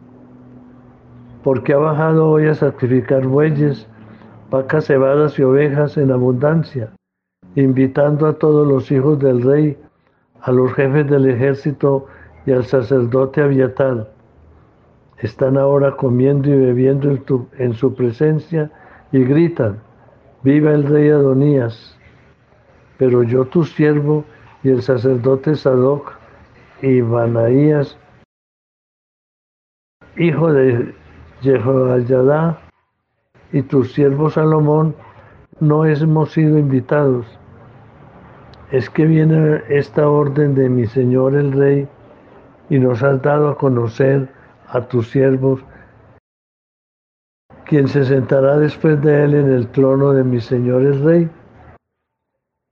porque 1.44 1.74
ha 1.74 1.78
bajado 1.78 2.30
hoy 2.30 2.48
a 2.48 2.56
sacrificar 2.56 3.28
bueyes, 3.28 3.88
vacas 4.50 4.86
cebadas 4.86 5.38
y 5.38 5.44
ovejas 5.44 5.98
en 5.98 6.12
abundancia, 6.12 6.92
invitando 7.56 8.28
a 8.28 8.34
todos 8.34 8.68
los 8.68 8.92
hijos 8.92 9.20
del 9.20 9.42
rey, 9.42 9.78
a 10.42 10.52
los 10.52 10.74
jefes 10.74 11.10
del 11.10 11.30
ejército 11.30 12.08
y 12.46 12.52
al 12.52 12.64
sacerdote 12.66 13.42
Abiatar. 13.42 14.12
Están 15.18 15.58
ahora 15.58 15.96
comiendo 15.96 16.50
y 16.50 16.58
bebiendo 16.58 17.10
en, 17.10 17.24
en 17.58 17.74
su 17.74 17.94
presencia 17.94 18.72
y 19.12 19.24
gritan, 19.24 19.80
viva 20.44 20.72
el 20.72 20.84
rey 20.84 21.10
Adonías. 21.10 21.98
Pero 22.98 23.24
yo 23.24 23.46
tu 23.46 23.64
siervo 23.64 24.24
y 24.64 24.70
el 24.70 24.82
sacerdote 24.82 25.56
Sadoc 25.56 26.14
y 26.82 27.02
Banaías, 27.02 27.98
hijo 30.18 30.52
de 30.52 30.94
Jehoiada, 31.42 32.60
y 33.52 33.62
tu 33.64 33.84
siervo 33.84 34.30
Salomón, 34.30 34.96
no 35.60 35.86
hemos 35.86 36.32
sido 36.32 36.58
invitados. 36.58 37.26
Es 38.72 38.90
que 38.90 39.06
viene 39.06 39.62
esta 39.68 40.08
orden 40.08 40.56
de 40.56 40.70
mi 40.70 40.88
Señor 40.88 41.36
el 41.36 41.52
Rey 41.52 41.88
y 42.70 42.80
nos 42.80 43.04
has 43.04 43.22
dado 43.22 43.50
a 43.50 43.58
conocer 43.58 44.30
a 44.68 44.82
tus 44.88 45.10
siervos 45.10 45.62
quien 47.66 47.90
se 47.90 48.06
sentará 48.06 48.58
después 48.58 49.02
de 49.02 49.26
él 49.26 49.34
en 49.34 49.52
el 49.52 49.68
trono 49.68 50.14
de 50.14 50.24
mi 50.24 50.40
Señor 50.40 50.84
el 50.84 51.04
Rey. 51.04 51.30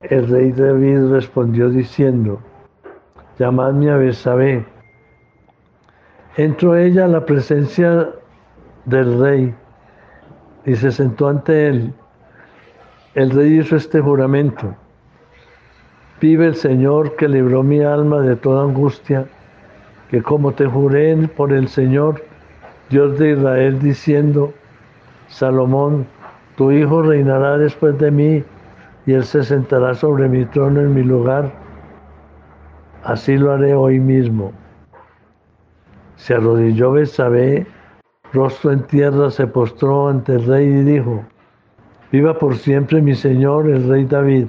El 0.00 0.28
rey 0.28 0.52
David 0.52 1.10
respondió 1.10 1.68
diciendo, 1.68 2.40
llamadme 3.38 3.90
a 3.90 3.96
Besabé. 3.98 4.64
Entró 6.36 6.76
ella 6.76 7.04
a 7.04 7.08
la 7.08 7.26
presencia 7.26 8.08
del 8.86 9.20
rey 9.20 9.54
y 10.64 10.74
se 10.76 10.90
sentó 10.90 11.28
ante 11.28 11.68
él. 11.68 11.92
El 13.14 13.30
rey 13.30 13.58
hizo 13.58 13.76
este 13.76 14.00
juramento. 14.00 14.74
Vive 16.20 16.46
el 16.46 16.54
Señor 16.54 17.16
que 17.16 17.28
libró 17.28 17.62
mi 17.62 17.80
alma 17.80 18.20
de 18.20 18.36
toda 18.36 18.64
angustia, 18.64 19.26
que 20.10 20.22
como 20.22 20.52
te 20.52 20.66
juré 20.66 21.16
por 21.28 21.52
el 21.52 21.66
Señor, 21.68 22.22
Dios 22.90 23.18
de 23.18 23.32
Israel, 23.32 23.78
diciendo, 23.78 24.52
Salomón, 25.28 26.06
tu 26.56 26.72
hijo 26.72 27.00
reinará 27.02 27.56
después 27.56 27.98
de 27.98 28.10
mí 28.10 28.44
y 29.06 29.12
él 29.12 29.24
se 29.24 29.42
sentará 29.42 29.94
sobre 29.94 30.28
mi 30.28 30.44
trono 30.44 30.80
en 30.80 30.94
mi 30.94 31.02
lugar. 31.02 31.52
Así 33.02 33.38
lo 33.38 33.52
haré 33.52 33.74
hoy 33.74 33.98
mismo. 33.98 34.52
Se 36.16 36.34
arrodilló 36.34 36.92
Betsabé, 36.92 37.66
rostro 38.34 38.72
en 38.72 38.82
tierra, 38.82 39.30
se 39.30 39.46
postró 39.46 40.08
ante 40.08 40.34
el 40.34 40.44
rey 40.44 40.66
y 40.66 40.82
dijo: 40.82 41.24
Viva 42.12 42.38
por 42.38 42.56
siempre 42.56 43.00
mi 43.00 43.14
señor, 43.14 43.70
el 43.70 43.88
rey 43.88 44.04
David. 44.04 44.48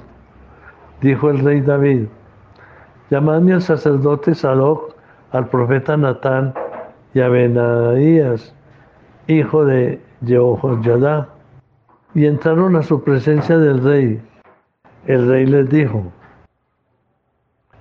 Dijo 1.02 1.30
el 1.30 1.40
rey 1.40 1.60
David: 1.60 2.06
Llamadme 3.10 3.54
al 3.54 3.62
sacerdote 3.62 4.34
Saloc, 4.34 4.94
al 5.32 5.48
profeta 5.48 5.96
Natán 5.96 6.54
y 7.12 7.20
a 7.20 7.28
Benaías, 7.28 8.54
hijo 9.26 9.64
de 9.64 10.00
Jehoiada, 10.24 11.28
y 12.14 12.26
entraron 12.26 12.76
a 12.76 12.82
su 12.82 13.02
presencia 13.02 13.58
del 13.58 13.82
rey. 13.82 14.22
El 15.06 15.28
rey 15.28 15.46
les 15.46 15.68
dijo, 15.68 16.04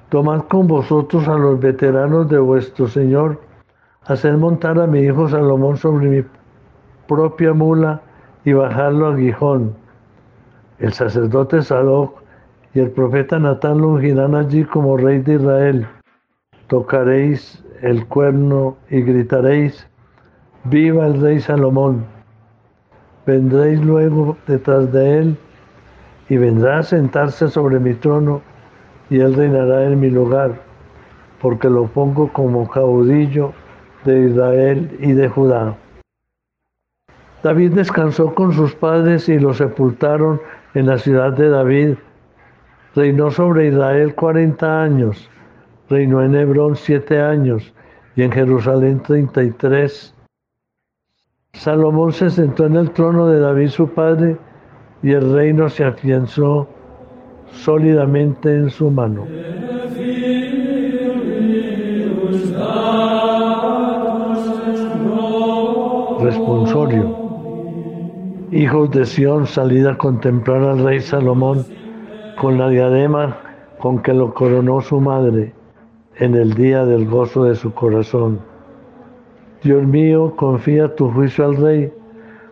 tomad 0.10 0.42
con 0.46 0.68
vosotros 0.68 1.28
a 1.28 1.38
los 1.38 1.60
veteranos 1.60 2.28
de 2.30 2.40
vuestro 2.40 2.88
señor, 2.88 3.40
hacer 4.06 4.36
montar 4.38 4.80
a 4.80 4.88
mi 4.88 5.02
hijo 5.02 5.30
Salomón 5.30 5.78
sobre 5.78 6.08
mi 6.08 6.24
propia 7.08 7.54
mula 7.54 8.02
y 8.44 8.54
bajarlo 8.54 9.10
a 9.10 9.16
Gijón. 9.16 9.76
El 10.80 10.92
sacerdote 10.94 11.62
Sadoc 11.62 12.22
y 12.74 12.80
el 12.80 12.92
profeta 12.92 13.40
Natán 13.40 13.80
lo 13.80 13.90
ungirán 13.90 14.36
allí 14.36 14.64
como 14.64 14.98
rey 14.98 15.20
de 15.20 15.36
Israel. 15.36 15.88
Tocaréis 16.68 17.64
el 17.82 18.06
cuerno 18.08 18.78
y 18.90 19.02
gritaréis, 19.02 19.88
viva 20.66 21.08
el 21.08 21.20
rey 21.22 21.40
Salomón 21.40 22.06
vendréis 23.26 23.82
luego 23.82 24.38
detrás 24.48 24.92
de 24.92 25.20
él 25.20 25.38
y 26.30 26.38
vendrá 26.38 26.80
a 26.80 26.84
sentarse 26.84 27.48
sobre 27.50 27.80
mi 27.80 27.94
trono 27.94 28.42
y 29.10 29.20
él 29.20 29.34
reinará 29.34 29.86
en 29.86 30.00
mi 30.00 30.10
lugar, 30.10 30.62
porque 31.42 31.70
lo 31.70 31.88
pongo 31.88 32.32
como 32.32 32.70
caudillo 32.70 33.54
de 34.06 34.30
Israel 34.30 34.98
y 35.00 35.12
de 35.12 35.28
Judá. 35.28 35.76
David 37.44 37.74
descansó 37.74 38.34
con 38.34 38.54
sus 38.54 38.74
padres 38.76 39.28
y 39.28 39.40
lo 39.40 39.54
sepultaron 39.54 40.40
en 40.74 40.86
la 40.88 40.98
ciudad 40.98 41.34
de 41.34 41.50
David. 41.50 41.96
Reinó 42.96 43.32
sobre 43.32 43.68
Israel 43.68 44.14
cuarenta 44.16 44.84
años, 44.84 45.30
reinó 45.90 46.24
en 46.24 46.36
Hebrón 46.36 46.76
siete 46.76 47.22
años 47.22 47.74
y 48.16 48.24
en 48.24 48.32
Jerusalén 48.32 49.02
treinta 49.02 49.44
y 49.44 49.52
tres 49.52 50.14
Salomón 51.54 52.12
se 52.12 52.30
sentó 52.30 52.66
en 52.66 52.76
el 52.76 52.92
trono 52.92 53.28
de 53.28 53.40
David 53.40 53.70
su 53.70 53.88
padre 53.90 54.38
y 55.04 55.12
el 55.12 55.34
reino 55.34 55.70
se 55.70 55.84
afianzó 55.84 56.68
sólidamente 57.52 58.54
en 58.56 58.70
su 58.70 58.90
mano. 58.90 59.26
Responsorio. 66.22 67.18
Hijos 68.52 68.92
de 68.92 69.06
Sión, 69.06 69.48
salid 69.48 69.86
a 69.86 69.98
contemplar 69.98 70.64
al 70.64 70.84
rey 70.84 71.00
Salomón 71.00 71.66
con 72.42 72.58
la 72.58 72.70
diadema 72.70 73.38
con 73.78 74.02
que 74.02 74.16
lo 74.16 74.34
coronó 74.34 74.82
su 74.82 75.00
madre 75.00 75.54
en 76.16 76.34
el 76.34 76.56
día 76.56 76.86
del 76.86 77.08
gozo 77.08 77.44
de 77.44 77.54
su 77.54 77.72
corazón 77.72 78.40
Dios 79.62 79.86
mío, 79.86 80.34
confía 80.36 80.96
tu 80.96 81.12
juicio 81.12 81.46
al 81.46 81.58
Rey 81.58 81.94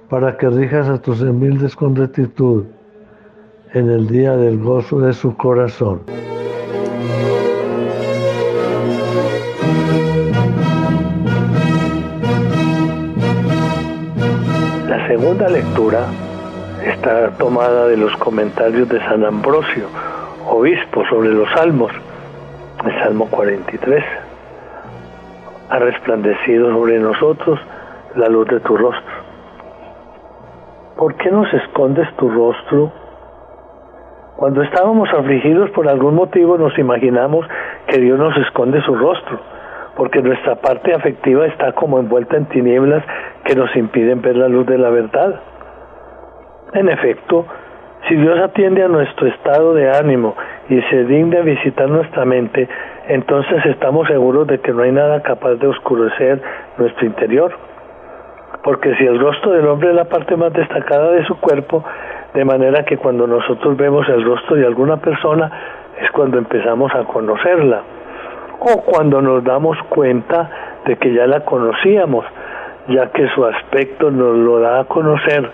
para 0.07 0.37
que 0.37 0.47
rijas 0.47 0.87
a 0.87 1.01
tus 1.01 1.21
humildes 1.21 1.75
con 1.75 1.95
rectitud 1.95 2.65
en 3.73 3.89
el 3.89 4.07
día 4.07 4.37
del 4.37 4.59
gozo 4.59 4.99
de 4.99 5.11
su 5.11 5.35
corazón. 5.35 6.01
La 14.87 15.07
segunda 15.07 15.49
lectura 15.49 16.05
está 16.83 17.31
tomada 17.37 17.87
de 17.87 17.97
los 17.97 18.15
comentarios 18.17 18.87
de 18.89 18.99
San 18.99 19.25
Ambrosio, 19.25 19.87
obispo 20.47 21.03
sobre 21.09 21.29
los 21.29 21.49
salmos, 21.51 21.91
el 22.85 23.03
Salmo 23.03 23.27
43 23.29 24.03
ha 25.69 25.79
resplandecido 25.79 26.71
sobre 26.71 26.99
nosotros 26.99 27.59
la 28.15 28.27
luz 28.27 28.47
de 28.47 28.59
tu 28.61 28.75
rostro. 28.77 29.29
¿por 30.99 31.15
qué 31.15 31.31
nos 31.31 31.51
escondes 31.53 32.13
tu 32.17 32.29
rostro? 32.29 32.91
Cuando 34.35 34.61
estábamos 34.63 35.07
afligidos 35.13 35.69
por 35.71 35.87
algún 35.87 36.13
motivo 36.13 36.57
nos 36.57 36.77
imaginamos 36.77 37.47
que 37.87 37.99
Dios 37.99 38.19
nos 38.19 38.35
esconde 38.35 38.81
su 38.81 38.93
rostro, 38.95 39.39
porque 39.95 40.21
nuestra 40.21 40.55
parte 40.55 40.93
afectiva 40.93 41.45
está 41.47 41.71
como 41.71 41.99
envuelta 41.99 42.35
en 42.35 42.47
tinieblas 42.47 43.01
que 43.45 43.55
nos 43.55 43.73
impiden 43.77 44.21
ver 44.21 44.35
la 44.35 44.49
luz 44.49 44.67
de 44.67 44.77
la 44.77 44.89
verdad. 44.89 45.39
En 46.73 46.87
efecto, 46.87 47.45
si 48.07 48.15
Dios 48.15 48.39
atiende 48.39 48.83
a 48.83 48.87
nuestro 48.87 49.27
estado 49.27 49.73
de 49.73 49.89
ánimo 49.89 50.35
y 50.69 50.81
se 50.83 51.03
digna 51.05 51.41
visitar 51.41 51.89
nuestra 51.89 52.25
mente, 52.25 52.67
entonces 53.07 53.65
estamos 53.65 54.07
seguros 54.07 54.47
de 54.47 54.59
que 54.59 54.71
no 54.71 54.83
hay 54.83 54.91
nada 54.91 55.21
capaz 55.21 55.55
de 55.55 55.67
oscurecer 55.67 56.41
nuestro 56.77 57.05
interior. 57.05 57.51
Porque 58.63 58.95
si 58.95 59.05
el 59.05 59.19
rostro 59.19 59.51
del 59.51 59.67
hombre 59.67 59.89
es 59.89 59.95
la 59.95 60.05
parte 60.05 60.35
más 60.35 60.53
destacada 60.53 61.11
de 61.11 61.25
su 61.25 61.39
cuerpo, 61.39 61.83
de 62.33 62.45
manera 62.45 62.83
que 62.83 62.97
cuando 62.97 63.25
nosotros 63.25 63.75
vemos 63.75 64.07
el 64.07 64.23
rostro 64.23 64.55
de 64.55 64.65
alguna 64.65 64.97
persona 64.97 65.51
es 65.99 66.11
cuando 66.11 66.37
empezamos 66.37 66.93
a 66.93 67.03
conocerla 67.05 67.81
o 68.59 68.81
cuando 68.83 69.21
nos 69.21 69.43
damos 69.43 69.77
cuenta 69.89 70.79
de 70.85 70.97
que 70.97 71.13
ya 71.13 71.25
la 71.25 71.41
conocíamos, 71.41 72.25
ya 72.89 73.07
que 73.11 73.27
su 73.29 73.45
aspecto 73.45 74.11
nos 74.11 74.35
lo 74.37 74.59
da 74.59 74.81
a 74.81 74.83
conocer. 74.85 75.49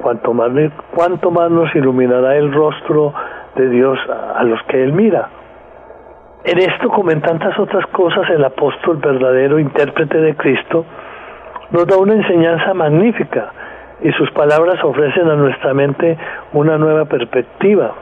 Cuanto 0.00 0.34
más, 0.34 0.50
cuanto 0.94 1.30
más 1.30 1.50
nos 1.50 1.74
iluminará 1.74 2.36
el 2.36 2.52
rostro 2.52 3.14
de 3.54 3.68
Dios 3.68 3.98
a 4.34 4.42
los 4.44 4.62
que 4.64 4.82
Él 4.82 4.92
mira. 4.92 5.28
En 6.44 6.58
esto, 6.58 6.90
como 6.90 7.10
en 7.10 7.22
tantas 7.22 7.58
otras 7.58 7.86
cosas, 7.86 8.28
el 8.28 8.44
apóstol 8.44 8.98
verdadero 8.98 9.58
intérprete 9.58 10.18
de 10.18 10.36
Cristo 10.36 10.84
nos 11.70 11.86
da 11.86 11.96
una 11.96 12.14
enseñanza 12.14 12.74
magnífica 12.74 13.50
y 14.02 14.12
sus 14.12 14.30
palabras 14.32 14.82
ofrecen 14.84 15.28
a 15.30 15.36
nuestra 15.36 15.72
mente 15.72 16.18
una 16.52 16.76
nueva 16.76 17.06
perspectiva. 17.06 17.94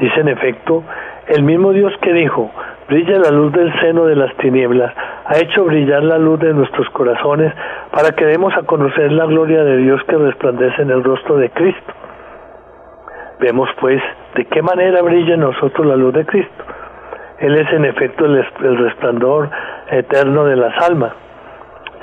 Dice 0.00 0.20
en 0.20 0.28
efecto, 0.28 0.82
el 1.28 1.44
mismo 1.44 1.72
Dios 1.72 1.92
que 2.02 2.12
dijo, 2.12 2.50
brilla 2.88 3.18
la 3.18 3.30
luz 3.30 3.52
del 3.52 3.72
seno 3.80 4.06
de 4.06 4.16
las 4.16 4.34
tinieblas, 4.38 4.92
ha 5.30 5.38
hecho 5.38 5.64
brillar 5.64 6.02
la 6.02 6.18
luz 6.18 6.40
de 6.40 6.52
nuestros 6.52 6.90
corazones 6.90 7.54
para 7.92 8.10
que 8.16 8.26
demos 8.26 8.52
a 8.56 8.62
conocer 8.62 9.12
la 9.12 9.26
gloria 9.26 9.62
de 9.62 9.76
Dios 9.76 10.02
que 10.08 10.16
resplandece 10.16 10.82
en 10.82 10.90
el 10.90 11.04
rostro 11.04 11.36
de 11.36 11.48
Cristo. 11.50 11.92
Vemos 13.38 13.68
pues 13.80 14.02
de 14.34 14.44
qué 14.46 14.60
manera 14.60 15.02
brilla 15.02 15.34
en 15.34 15.40
nosotros 15.40 15.86
la 15.86 15.94
luz 15.94 16.14
de 16.14 16.26
Cristo. 16.26 16.64
Él 17.38 17.54
es 17.54 17.72
en 17.72 17.84
efecto 17.84 18.24
el, 18.24 18.44
resplandor 18.78 19.50
eterno 19.92 20.46
de 20.46 20.56
las 20.56 20.76
almas, 20.82 21.12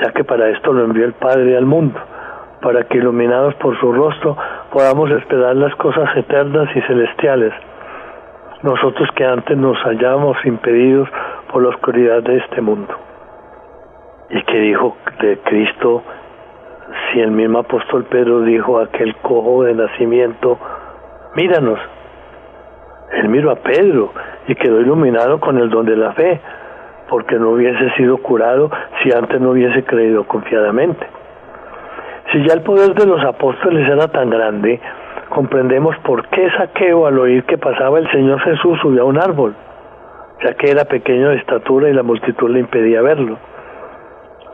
ya 0.02 0.14
que 0.14 0.24
para 0.24 0.48
esto 0.48 0.72
lo 0.72 0.86
envió 0.86 1.04
el 1.04 1.14
Padre 1.14 1.58
al 1.58 1.66
mundo, 1.66 2.00
para 2.62 2.86
que 2.86 2.98
iluminados 2.98 3.56
por 3.56 3.78
su 3.82 3.92
rostro 3.92 4.38
podamos 4.72 5.12
esperar 5.12 5.54
las 5.58 5.76
cosas 5.76 6.16
eternas 6.16 6.74
y 6.74 6.82
celestiales. 6.84 7.54
Nosotros 8.64 9.10
que 9.16 9.26
antes 9.26 9.58
nos 9.58 9.78
hallamos 9.80 10.38
impedidos 10.46 11.10
por 11.52 11.62
la 11.62 11.70
oscuridad 11.70 12.24
de 12.24 12.38
este 12.38 12.62
mundo. 12.62 13.07
Y 14.30 14.42
que 14.44 14.58
dijo 14.60 14.98
de 15.22 15.38
Cristo, 15.40 16.04
si 17.12 17.20
el 17.20 17.32
mismo 17.32 17.60
apóstol 17.60 18.06
Pedro 18.06 18.42
dijo 18.42 18.80
a 18.80 18.86
aquel 18.86 19.16
cojo 19.18 19.64
de 19.64 19.74
nacimiento, 19.74 20.58
míranos. 21.36 21.80
Él 23.14 23.30
miró 23.30 23.52
a 23.52 23.56
Pedro 23.56 24.12
y 24.48 24.56
quedó 24.56 24.82
iluminado 24.82 25.40
con 25.40 25.58
el 25.58 25.70
don 25.70 25.86
de 25.86 25.96
la 25.96 26.14
fe, 26.14 26.42
porque 27.10 27.36
no 27.36 27.52
hubiese 27.52 27.90
sido 27.92 28.18
curado 28.18 28.70
si 29.02 29.12
antes 29.12 29.40
no 29.40 29.52
hubiese 29.52 29.84
creído 29.84 30.26
confiadamente. 30.26 31.06
Si 32.32 32.46
ya 32.46 32.54
el 32.54 32.62
poder 32.62 32.94
de 32.94 33.06
los 33.06 33.24
apóstoles 33.24 33.88
era 33.88 34.10
tan 34.10 34.30
grande, 34.30 34.82
comprendemos 35.30 35.96
por 36.00 36.28
qué 36.28 36.50
Saqueo 36.58 37.08
al 37.08 37.18
oír 37.20 37.44
que 37.46 37.58
pasaba 37.58 38.00
el 38.00 38.12
Señor 38.12 38.42
Jesús 38.42 38.78
subió 38.82 39.04
a 39.04 39.06
un 39.06 39.18
árbol, 39.18 39.56
ya 40.44 40.54
que 40.56 40.70
era 40.70 40.84
pequeño 40.84 41.30
de 41.30 41.38
estatura 41.38 41.90
y 41.90 41.94
la 41.94 42.04
multitud 42.04 42.50
le 42.50 42.60
impedía 42.60 43.02
verlo. 43.02 43.38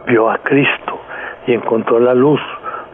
Vio 0.07 0.29
a 0.29 0.37
Cristo 0.39 0.99
y 1.47 1.53
encontró 1.53 1.99
la 1.99 2.13
luz, 2.13 2.41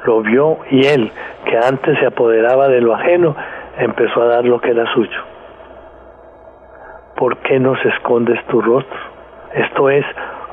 lo 0.05 0.21
vio 0.21 0.59
y 0.69 0.85
él, 0.85 1.11
que 1.45 1.57
antes 1.57 1.97
se 1.99 2.05
apoderaba 2.05 2.67
de 2.67 2.81
lo 2.81 2.93
ajeno, 2.95 3.35
empezó 3.77 4.21
a 4.21 4.25
dar 4.25 4.45
lo 4.45 4.59
que 4.59 4.71
era 4.71 4.85
suyo. 4.93 5.19
¿Por 7.15 7.37
qué 7.37 7.59
nos 7.59 7.83
escondes 7.85 8.43
tu 8.45 8.61
rostro? 8.61 8.99
Esto 9.53 9.89
es, 9.89 10.05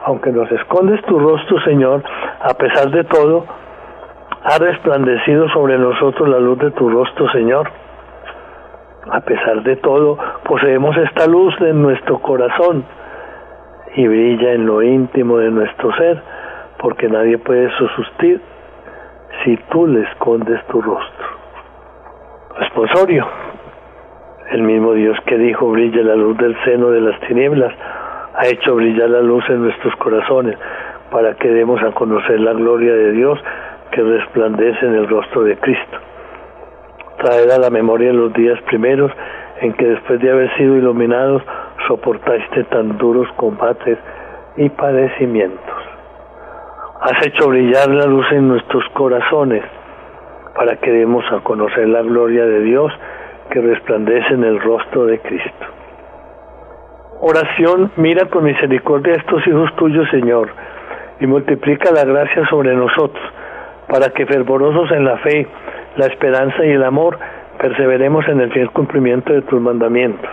aunque 0.05 0.31
nos 0.31 0.51
escondes 0.51 1.03
tu 1.03 1.19
rostro, 1.19 1.61
Señor, 1.61 2.03
a 2.41 2.55
pesar 2.55 2.91
de 2.91 3.05
todo, 3.05 3.45
ha 4.43 4.59
resplandecido 4.59 5.49
sobre 5.51 5.79
nosotros 5.79 6.29
la 6.29 6.39
luz 6.39 6.59
de 6.59 6.71
tu 6.71 6.89
rostro, 6.89 7.29
Señor. 7.31 7.71
A 9.11 9.21
pesar 9.21 9.63
de 9.63 9.77
todo, 9.77 10.19
poseemos 10.45 10.97
esta 10.97 11.27
luz 11.27 11.55
en 11.61 11.83
nuestro 11.83 12.19
corazón 12.19 12.85
y 13.95 14.07
brilla 14.07 14.53
en 14.53 14.67
lo 14.67 14.83
íntimo 14.83 15.39
de 15.39 15.51
nuestro 15.51 15.93
ser, 15.97 16.23
porque 16.79 17.09
nadie 17.09 17.39
puede 17.39 17.71
susistir 17.77 18.41
si 19.45 19.57
tú 19.71 19.87
le 19.87 20.03
escondes 20.03 20.65
tu 20.67 20.81
rostro. 20.81 21.27
Responsorio. 22.59 23.27
El 24.51 24.63
mismo 24.63 24.93
Dios 24.93 25.19
que 25.27 25.37
dijo 25.37 25.71
brilla 25.71 26.03
la 26.03 26.15
luz 26.15 26.39
del 26.39 26.57
seno 26.65 26.91
de 26.91 27.01
las 27.01 27.21
tinieblas, 27.21 27.75
ha 28.35 28.47
hecho 28.47 28.75
brillar 28.75 29.11
la 29.11 29.21
luz 29.21 29.45
en 29.49 29.63
nuestros 29.63 29.95
corazones 29.97 30.57
para 31.11 31.35
que 31.35 31.49
demos 31.49 31.83
a 31.83 31.93
conocer 31.93 32.41
la 32.41 32.53
gloria 32.53 32.93
de 32.93 33.13
Dios 33.13 33.39
que 33.91 34.03
resplandece 34.03 34.87
en 34.87 34.95
el 34.95 35.09
rostro 35.09 35.43
de 35.43 35.57
Cristo. 35.57 35.99
Traer 37.19 37.51
a 37.51 37.59
la 37.59 37.71
memoria 37.71 38.13
los 38.13 38.33
días 38.35 38.61
primeros 38.63 39.11
en 39.61 39.73
que 39.73 39.87
después 39.87 40.21
de 40.21 40.31
haber 40.31 40.55
sido 40.57 40.77
iluminados 40.77 41.43
soportaste 41.89 42.65
tan 42.65 42.99
duros 42.99 43.27
combates 43.37 43.99
y 44.57 44.69
padecimientos. 44.69 45.76
Has 47.01 47.27
hecho 47.27 47.49
brillar 47.49 47.89
la 47.89 48.07
luz 48.07 48.27
en 48.33 48.49
nuestros 48.49 48.83
corazones 48.95 49.63
para 50.55 50.77
que 50.77 50.91
demos 50.91 51.25
a 51.31 51.41
conocer 51.41 51.89
la 51.89 52.01
gloria 52.01 52.47
de 52.47 52.61
Dios 52.61 52.91
que 53.51 53.61
resplandece 53.61 54.33
en 54.33 54.45
el 54.45 54.61
rostro 54.61 55.05
de 55.05 55.19
Cristo. 55.21 55.67
Oración, 57.21 57.93
mira 57.97 58.27
con 58.27 58.45
misericordia 58.45 59.13
a 59.13 59.17
estos 59.19 59.47
hijos 59.47 59.75
tuyos, 59.77 60.09
Señor, 60.11 60.49
y 61.21 61.27
multiplica 61.27 61.93
la 61.93 62.05
gracia 62.05 62.47
sobre 62.49 62.75
nosotros 62.75 63.23
para 63.89 64.09
que 64.11 64.27
fervorosos 64.27 64.91
en 64.93 65.05
la 65.05 65.19
fe, 65.19 65.47
la 65.97 66.07
esperanza 66.07 66.65
y 66.65 66.71
el 66.71 66.83
amor, 66.83 67.19
perseveremos 67.59 68.27
en 68.29 68.41
el 68.41 68.53
fiel 68.53 68.71
cumplimiento 68.71 69.33
de 69.33 69.43
tus 69.43 69.61
mandamientos. 69.61 70.31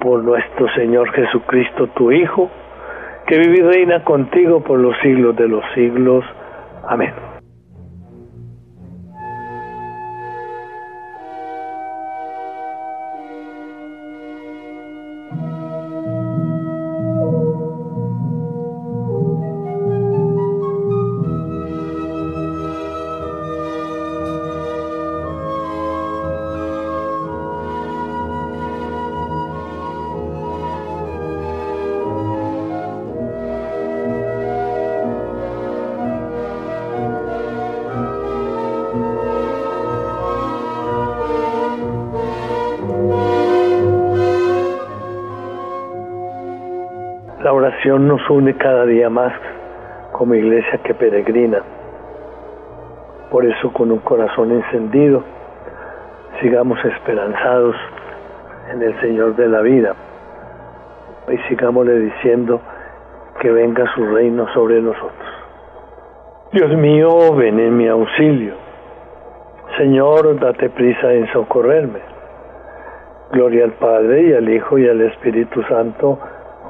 Por 0.00 0.24
nuestro 0.24 0.66
Señor 0.74 1.10
Jesucristo, 1.12 1.88
tu 1.88 2.10
Hijo, 2.10 2.50
que 3.30 3.38
vive 3.38 3.58
y 3.58 3.62
reina 3.62 4.02
contigo 4.02 4.60
por 4.60 4.80
los 4.80 4.96
siglos 5.02 5.36
de 5.36 5.46
los 5.46 5.62
siglos. 5.72 6.24
Amén. 6.88 7.29
Nos 47.98 48.28
une 48.30 48.54
cada 48.54 48.86
día 48.86 49.10
más 49.10 49.32
como 50.12 50.34
iglesia 50.34 50.78
que 50.84 50.94
peregrina. 50.94 51.62
Por 53.30 53.44
eso 53.46 53.72
con 53.72 53.90
un 53.90 53.98
corazón 54.00 54.52
encendido, 54.52 55.22
sigamos 56.40 56.78
esperanzados 56.84 57.76
en 58.72 58.82
el 58.82 59.00
Señor 59.00 59.36
de 59.36 59.48
la 59.48 59.60
vida 59.60 59.94
y 61.28 61.38
sigámosle 61.48 61.98
diciendo 61.98 62.60
que 63.40 63.50
venga 63.50 63.84
su 63.94 64.04
reino 64.06 64.46
sobre 64.52 64.80
nosotros. 64.80 65.28
Dios 66.52 66.70
mío, 66.76 67.34
ven 67.34 67.60
en 67.60 67.76
mi 67.76 67.86
auxilio. 67.86 68.54
Señor, 69.78 70.38
date 70.40 70.68
prisa 70.70 71.12
en 71.12 71.32
socorrerme. 71.32 72.00
Gloria 73.32 73.64
al 73.64 73.72
Padre 73.72 74.22
y 74.22 74.32
al 74.32 74.48
Hijo 74.48 74.76
y 74.76 74.88
al 74.88 75.00
Espíritu 75.02 75.62
Santo 75.62 76.18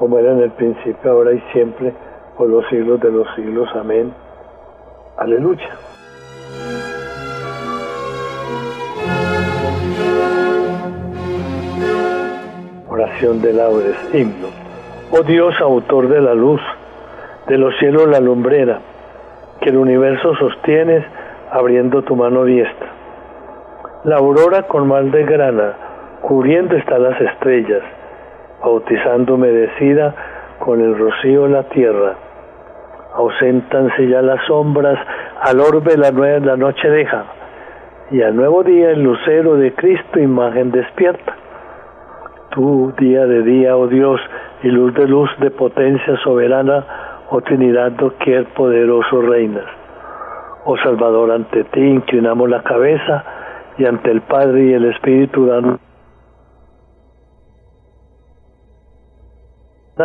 como 0.01 0.17
era 0.17 0.31
en 0.31 0.39
el 0.39 0.49
principio, 0.49 1.11
ahora 1.11 1.31
y 1.31 1.39
siempre, 1.53 1.93
por 2.35 2.49
los 2.49 2.67
siglos 2.69 2.99
de 3.01 3.11
los 3.11 3.27
siglos. 3.35 3.69
Amén. 3.75 4.11
Aleluya. 5.15 5.69
Oración 12.89 13.43
de 13.43 13.53
laudes, 13.53 13.95
himno. 14.11 14.47
Oh 15.11 15.21
Dios, 15.21 15.53
autor 15.61 16.07
de 16.07 16.19
la 16.19 16.33
luz, 16.33 16.61
de 17.47 17.59
los 17.59 17.77
cielos 17.77 18.07
la 18.07 18.19
lumbrera, 18.19 18.79
que 19.61 19.69
el 19.69 19.77
universo 19.77 20.33
sostienes 20.33 21.05
abriendo 21.51 22.01
tu 22.01 22.15
mano 22.15 22.43
diestra. 22.45 22.89
La 24.05 24.15
aurora 24.15 24.63
con 24.63 24.87
mal 24.87 25.11
de 25.11 25.25
grana, 25.25 25.73
cubriendo 26.21 26.75
están 26.75 27.03
las 27.03 27.21
estrellas, 27.21 27.83
bautizando 28.61 29.35
humedecida 29.35 30.15
con 30.59 30.79
el 30.81 30.97
rocío 30.97 31.47
la 31.47 31.63
tierra. 31.63 32.15
Auséntanse 33.15 34.07
ya 34.07 34.21
las 34.21 34.45
sombras, 34.45 34.97
al 35.41 35.59
orbe 35.59 35.97
la, 35.97 36.11
la 36.11 36.55
noche 36.55 36.89
deja, 36.89 37.25
y 38.11 38.21
al 38.21 38.35
nuevo 38.35 38.63
día 38.63 38.91
el 38.91 39.03
lucero 39.03 39.55
de 39.55 39.73
Cristo 39.73 40.19
imagen 40.19 40.71
despierta. 40.71 41.35
Tú, 42.51 42.93
día 42.97 43.25
de 43.25 43.43
día, 43.43 43.75
oh 43.75 43.87
Dios, 43.87 44.19
y 44.63 44.67
luz 44.67 44.93
de 44.93 45.07
luz 45.07 45.29
de 45.39 45.51
potencia 45.51 46.17
soberana, 46.17 46.85
oh 47.29 47.41
Trinidad, 47.41 47.91
doquier 47.93 48.45
poderoso 48.53 49.21
reinas. 49.21 49.65
Oh 50.65 50.77
Salvador, 50.77 51.31
ante 51.31 51.63
ti 51.65 51.79
inclinamos 51.79 52.49
la 52.49 52.61
cabeza 52.61 53.23
y 53.77 53.85
ante 53.85 54.11
el 54.11 54.21
Padre 54.21 54.65
y 54.65 54.73
el 54.73 54.85
Espíritu 54.85 55.47
damos. 55.47 55.79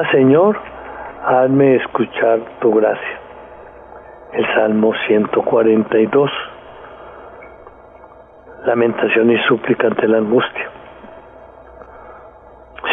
Señor, 0.04 0.58
hazme 1.24 1.76
escuchar 1.76 2.40
tu 2.60 2.72
gracia. 2.74 3.20
El 4.34 4.46
Salmo 4.54 4.92
142. 5.06 6.30
Lamentación 8.66 9.30
y 9.30 9.38
súplica 9.44 9.86
ante 9.86 10.06
la 10.06 10.18
angustia. 10.18 10.70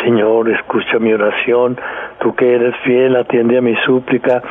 Señor, 0.04 0.50
escucha 0.50 1.00
mi 1.00 1.14
oración, 1.14 1.78
tú 2.20 2.34
que 2.36 2.56
eres 2.56 2.76
fiel, 2.84 3.16
atiende 3.16 3.58
a 3.58 3.62
mi 3.62 3.76
súplica. 3.86 4.42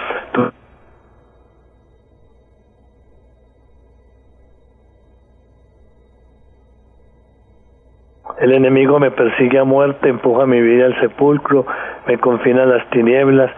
El 8.40 8.52
enemigo 8.52 8.98
me 8.98 9.10
persigue 9.10 9.58
a 9.58 9.64
muerte, 9.64 10.08
empuja 10.08 10.46
mi 10.46 10.60
vida 10.60 10.86
al 10.86 11.00
sepulcro, 11.00 11.66
me 12.06 12.18
confina 12.18 12.62
a 12.62 12.66
las 12.66 12.88
tinieblas, 12.90 13.50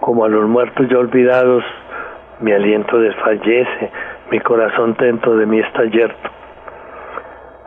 como 0.00 0.24
a 0.24 0.28
los 0.28 0.48
muertos 0.48 0.86
ya 0.90 0.98
olvidados, 0.98 1.64
mi 2.40 2.52
aliento 2.52 2.98
desfallece, 2.98 3.90
mi 4.30 4.40
corazón 4.40 4.96
dentro 4.98 5.36
de 5.36 5.46
mí 5.46 5.60
está 5.60 5.84
yerto. 5.84 6.30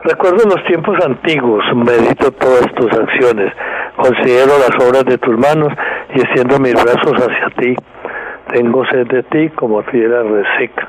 Recuerdo 0.04 0.44
los 0.44 0.62
tiempos 0.64 1.04
antiguos, 1.04 1.64
medito 1.74 2.30
todas 2.32 2.72
tus 2.74 2.92
acciones, 2.92 3.52
considero 3.96 4.52
las 4.58 4.86
obras 4.86 5.04
de 5.06 5.18
tus 5.18 5.36
manos 5.38 5.72
y 6.14 6.20
extiendo 6.20 6.58
mis 6.58 6.74
brazos 6.74 7.14
hacia 7.14 7.48
ti. 7.58 7.74
Tengo 8.52 8.84
sed 8.86 9.06
de 9.08 9.22
ti 9.24 9.48
como 9.50 9.82
fiera 9.84 10.22
reseca. 10.22 10.88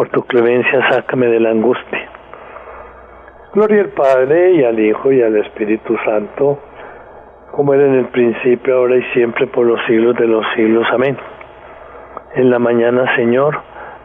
Por 0.00 0.08
tu 0.08 0.22
clemencia, 0.22 0.80
sácame 0.88 1.26
de 1.26 1.38
la 1.40 1.50
angustia. 1.50 2.08
Gloria 3.52 3.82
al 3.82 3.90
Padre 3.90 4.52
y 4.52 4.64
al 4.64 4.80
Hijo 4.80 5.12
y 5.12 5.20
al 5.20 5.36
Espíritu 5.36 5.94
Santo, 6.06 6.58
como 7.50 7.74
era 7.74 7.84
en 7.84 7.96
el 7.96 8.06
principio, 8.06 8.78
ahora 8.78 8.96
y 8.96 9.02
siempre, 9.12 9.46
por 9.48 9.66
los 9.66 9.78
siglos 9.86 10.16
de 10.16 10.26
los 10.26 10.42
siglos. 10.56 10.86
Amén. 10.90 11.18
En 12.34 12.48
la 12.48 12.58
mañana, 12.58 13.14
Señor, 13.14 13.60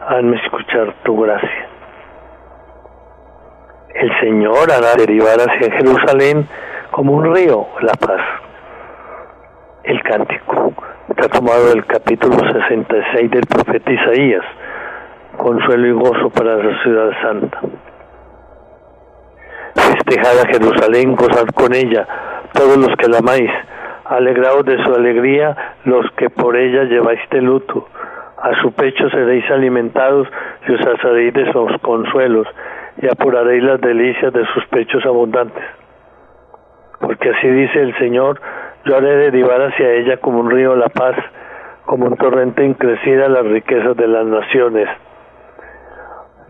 hazme 0.06 0.36
escuchar 0.44 0.92
tu 1.02 1.18
gracia. 1.18 1.68
El 3.94 4.20
Señor 4.20 4.70
hará 4.70 4.96
derivar 4.98 5.38
hacia 5.40 5.78
Jerusalén 5.78 6.46
como 6.90 7.14
un 7.14 7.34
río 7.34 7.68
la 7.80 7.94
paz. 7.94 8.20
El 9.82 10.02
cántico 10.02 10.74
está 11.08 11.28
tomado 11.30 11.70
del 11.70 11.86
capítulo 11.86 12.36
66 12.36 13.30
del 13.30 13.46
profeta 13.46 13.90
Isaías, 13.90 14.44
consuelo 15.36 15.86
y 15.86 15.92
gozo 15.92 16.30
para 16.30 16.56
la 16.56 16.82
ciudad 16.82 17.10
santa. 17.22 17.60
Festejad 19.74 20.40
a 20.40 20.46
Jerusalén, 20.46 21.16
gozad 21.16 21.46
con 21.54 21.74
ella, 21.74 22.06
todos 22.52 22.76
los 22.76 22.94
que 22.96 23.08
la 23.08 23.18
amáis, 23.18 23.50
alegraos 24.04 24.64
de 24.64 24.82
su 24.84 24.94
alegría, 24.94 25.74
los 25.84 26.10
que 26.12 26.30
por 26.30 26.56
ella 26.56 26.84
lleváis 26.84 27.20
de 27.30 27.42
luto 27.42 27.86
a 28.36 28.54
su 28.60 28.72
pecho 28.72 29.08
seréis 29.10 29.50
alimentados 29.50 30.28
y 30.68 30.72
os 30.72 30.80
asaréis 30.80 31.32
de 31.32 31.50
sus 31.52 31.80
consuelos 31.80 32.46
y 33.00 33.06
apuraréis 33.06 33.62
las 33.62 33.80
delicias 33.80 34.32
de 34.32 34.44
sus 34.52 34.64
pechos 34.66 35.04
abundantes. 35.06 35.64
Porque 37.00 37.30
así 37.30 37.48
dice 37.48 37.80
el 37.80 37.96
Señor, 37.98 38.40
yo 38.84 38.96
haré 38.96 39.16
derivar 39.16 39.60
hacia 39.62 39.90
ella 39.90 40.18
como 40.18 40.40
un 40.40 40.50
río 40.50 40.76
la 40.76 40.88
paz, 40.88 41.16
como 41.86 42.06
un 42.06 42.16
torrente 42.16 42.64
increcida 42.64 43.28
las 43.28 43.44
riquezas 43.46 43.96
de 43.96 44.06
las 44.06 44.26
naciones. 44.26 44.88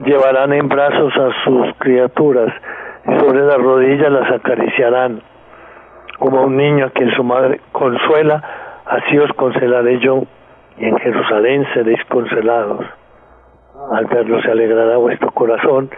Llevarán 0.04 0.52
en 0.52 0.68
brazos 0.68 1.12
a 1.16 1.44
sus 1.44 1.74
criaturas 1.78 2.52
y 3.06 3.18
sobre 3.18 3.40
las 3.40 3.56
rodillas 3.56 4.12
las 4.12 4.30
acariciarán, 4.30 5.22
como 6.18 6.42
un 6.42 6.56
niño 6.56 6.86
a 6.86 6.90
quien 6.90 7.10
su 7.12 7.24
madre 7.24 7.60
consuela, 7.72 8.42
así 8.84 9.18
os 9.18 9.32
consolaré 9.32 9.98
yo 10.00 10.24
y 10.78 10.84
en 10.86 10.98
Jerusalén 10.98 11.66
seréis 11.72 12.04
consolados. 12.10 12.84
Al 13.92 14.06
verlo 14.06 14.40
se 14.42 14.50
alegrará 14.50 14.96
vuestro 14.98 15.30
corazón 15.30 15.90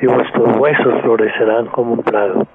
y 0.00 0.06
vuestros 0.06 0.56
huesos 0.58 1.00
florecerán 1.02 1.66
como 1.66 1.94
un 1.94 2.02
prado. 2.02 2.46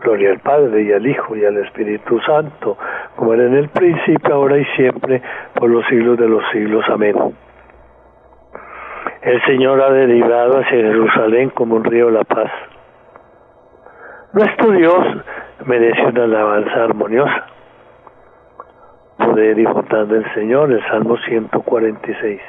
Gloria 0.00 0.30
al 0.30 0.38
Padre 0.40 0.82
y 0.82 0.92
al 0.92 1.06
Hijo 1.06 1.36
y 1.36 1.44
al 1.44 1.56
Espíritu 1.58 2.20
Santo, 2.20 2.76
como 3.16 3.34
era 3.34 3.44
en 3.44 3.54
el 3.54 3.68
principio, 3.68 4.34
ahora 4.34 4.58
y 4.58 4.64
siempre, 4.76 5.22
por 5.54 5.70
los 5.70 5.84
siglos 5.86 6.18
de 6.18 6.28
los 6.28 6.42
siglos. 6.52 6.84
Amén. 6.88 7.16
El 9.22 9.42
Señor 9.44 9.80
ha 9.80 9.90
derivado 9.90 10.58
hacia 10.58 10.76
Jerusalén 10.76 11.50
como 11.50 11.76
un 11.76 11.84
río 11.84 12.10
la 12.10 12.24
paz. 12.24 12.50
Nuestro 14.32 14.70
Dios 14.72 15.04
merece 15.66 16.04
una 16.04 16.24
alabanza 16.24 16.84
armoniosa 16.84 17.46
poder 19.18 19.58
y 19.58 19.64
bondad 19.64 20.06
del 20.06 20.24
Señor, 20.32 20.72
el 20.72 20.82
Salmo 20.86 21.16
146. 21.16 22.40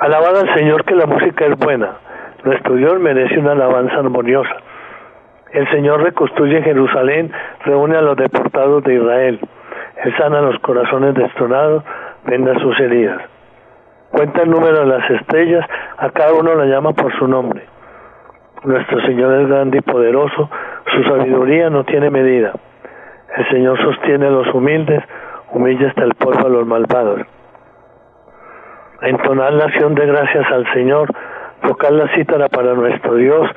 Alabad 0.00 0.38
al 0.38 0.54
Señor 0.54 0.84
que 0.84 0.94
la 0.94 1.06
música 1.06 1.46
es 1.46 1.58
buena, 1.58 1.96
nuestro 2.44 2.76
Dios 2.76 2.98
merece 3.00 3.38
una 3.38 3.52
alabanza 3.52 3.96
armoniosa. 3.96 4.56
El 5.52 5.68
Señor 5.70 6.02
reconstruye 6.02 6.62
Jerusalén, 6.62 7.30
reúne 7.64 7.98
a 7.98 8.02
los 8.02 8.16
deportados 8.16 8.82
de 8.84 8.94
Israel, 8.94 9.40
Él 10.04 10.16
sana 10.16 10.40
los 10.40 10.58
corazones 10.60 11.14
destronados, 11.14 11.84
venda 12.24 12.58
sus 12.60 12.78
heridas. 12.80 13.31
Cuenta 14.12 14.42
el 14.42 14.50
número 14.50 14.80
de 14.80 14.86
las 14.86 15.10
estrellas, 15.10 15.66
a 15.96 16.10
cada 16.10 16.34
uno 16.34 16.54
la 16.54 16.66
llama 16.66 16.92
por 16.92 17.16
su 17.18 17.26
nombre. 17.26 17.66
Nuestro 18.62 19.00
Señor 19.06 19.40
es 19.40 19.48
grande 19.48 19.78
y 19.78 19.80
poderoso, 19.80 20.50
su 20.94 21.02
sabiduría 21.04 21.70
no 21.70 21.84
tiene 21.84 22.10
medida. 22.10 22.52
El 23.36 23.48
Señor 23.48 23.80
sostiene 23.82 24.26
a 24.26 24.30
los 24.30 24.54
humildes, 24.54 25.02
humilla 25.52 25.88
hasta 25.88 26.04
el 26.04 26.14
polvo 26.14 26.46
a 26.46 26.50
los 26.50 26.66
malvados. 26.66 27.22
Entonar 29.00 29.54
la 29.54 29.64
acción 29.64 29.94
de 29.94 30.06
gracias 30.06 30.46
al 30.52 30.70
Señor, 30.74 31.08
tocar 31.62 31.92
la 31.92 32.06
cítara 32.14 32.48
para 32.48 32.74
nuestro 32.74 33.14
Dios, 33.14 33.48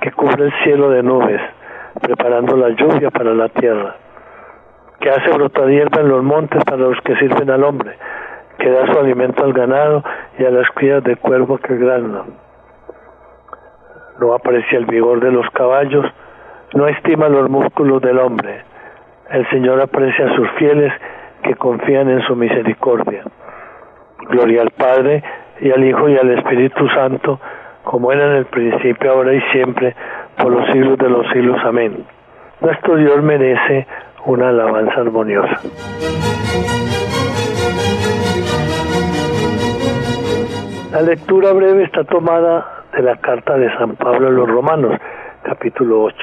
que 0.00 0.12
cubre 0.12 0.46
el 0.46 0.52
cielo 0.64 0.88
de 0.88 1.02
nubes, 1.02 1.42
preparando 2.00 2.56
la 2.56 2.70
lluvia 2.70 3.10
para 3.10 3.34
la 3.34 3.50
tierra, 3.50 3.96
que 4.98 5.10
hace 5.10 5.30
brotar 5.30 5.68
hierba 5.68 6.00
en 6.00 6.08
los 6.08 6.22
montes 6.22 6.64
para 6.64 6.78
los 6.78 6.98
que 7.02 7.16
sirven 7.16 7.50
al 7.50 7.64
hombre, 7.64 7.96
que 8.60 8.70
da 8.70 8.86
su 8.92 8.98
alimento 8.98 9.44
al 9.44 9.52
ganado 9.52 10.04
y 10.38 10.44
a 10.44 10.50
las 10.50 10.68
crías 10.74 11.02
de 11.02 11.16
cuervo 11.16 11.58
que 11.58 11.76
granan. 11.76 12.36
No 14.20 14.34
aprecia 14.34 14.78
el 14.78 14.86
vigor 14.86 15.20
de 15.20 15.32
los 15.32 15.48
caballos, 15.50 16.06
no 16.74 16.86
estima 16.86 17.28
los 17.28 17.50
músculos 17.50 18.00
del 18.02 18.18
hombre 18.18 18.70
el 19.30 19.48
Señor 19.48 19.80
aprecia 19.80 20.26
a 20.26 20.34
sus 20.34 20.50
fieles 20.58 20.92
que 21.42 21.54
confían 21.54 22.10
en 22.10 22.20
su 22.22 22.34
misericordia. 22.34 23.22
Gloria 24.28 24.62
al 24.62 24.70
Padre 24.70 25.22
y 25.60 25.70
al 25.70 25.84
Hijo 25.84 26.08
y 26.08 26.16
al 26.16 26.30
Espíritu 26.30 26.88
Santo, 26.88 27.40
como 27.84 28.12
era 28.12 28.26
en 28.26 28.36
el 28.36 28.46
principio, 28.46 29.12
ahora 29.12 29.32
y 29.32 29.40
siempre, 29.52 29.94
por 30.36 30.50
los 30.50 30.66
siglos 30.72 30.98
de 30.98 31.08
los 31.08 31.26
siglos. 31.32 31.58
Amén. 31.64 32.04
Nuestro 32.60 32.96
Dios 32.96 33.22
merece 33.22 33.86
una 34.26 34.48
alabanza 34.48 35.00
armoniosa. 35.00 35.60
La 41.00 41.06
lectura 41.06 41.54
breve 41.54 41.84
está 41.84 42.04
tomada 42.04 42.84
de 42.94 43.02
la 43.02 43.16
carta 43.16 43.56
de 43.56 43.74
San 43.78 43.96
Pablo 43.96 44.28
a 44.28 44.30
los 44.30 44.46
Romanos, 44.46 45.00
capítulo 45.42 46.02
8. 46.02 46.16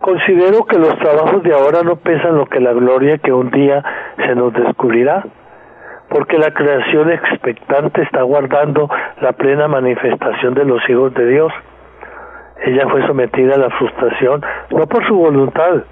Considero 0.00 0.64
que 0.64 0.78
los 0.78 0.98
trabajos 0.98 1.42
de 1.42 1.52
ahora 1.52 1.82
no 1.82 1.96
pesan 1.96 2.38
lo 2.38 2.46
que 2.46 2.58
la 2.58 2.72
gloria 2.72 3.18
que 3.18 3.34
un 3.34 3.50
día 3.50 3.84
se 4.16 4.34
nos 4.34 4.54
descubrirá, 4.54 5.26
porque 6.08 6.38
la 6.38 6.54
creación 6.54 7.10
expectante 7.10 8.00
está 8.00 8.22
guardando 8.22 8.88
la 9.20 9.32
plena 9.32 9.68
manifestación 9.68 10.54
de 10.54 10.64
los 10.64 10.80
hijos 10.88 11.12
de 11.12 11.26
Dios. 11.26 11.52
Ella 12.64 12.88
fue 12.88 13.06
sometida 13.06 13.56
a 13.56 13.58
la 13.58 13.68
frustración 13.76 14.42
no 14.70 14.86
por 14.86 15.06
su 15.06 15.16
voluntad, 15.16 15.82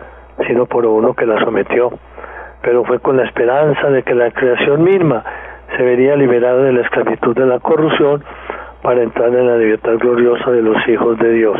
sino 0.46 0.64
por 0.64 0.87
uno 0.87 1.12
que 1.12 1.26
la 1.26 1.38
sometió, 1.44 1.90
pero 2.62 2.83
fue 2.85 2.98
con 2.98 3.18
la 3.18 3.24
esperanza 3.24 3.90
de 3.90 4.03
que 4.05 4.14
la 4.14 4.31
creación 4.31 4.85
misma 4.85 5.22
se 5.76 5.83
vería 5.83 6.16
liberada 6.16 6.62
de 6.62 6.72
la 6.72 6.83
esclavitud 6.83 7.35
de 7.37 7.46
la 7.46 7.61
corrupción 7.61 8.22
para 8.83 9.02
entrar 9.02 9.28
en 9.28 9.46
la 9.46 9.56
libertad 9.56 9.96
gloriosa 9.98 10.50
de 10.50 10.62
los 10.62 10.88
hijos 10.88 11.18
de 11.18 11.33
Dios. 11.33 11.56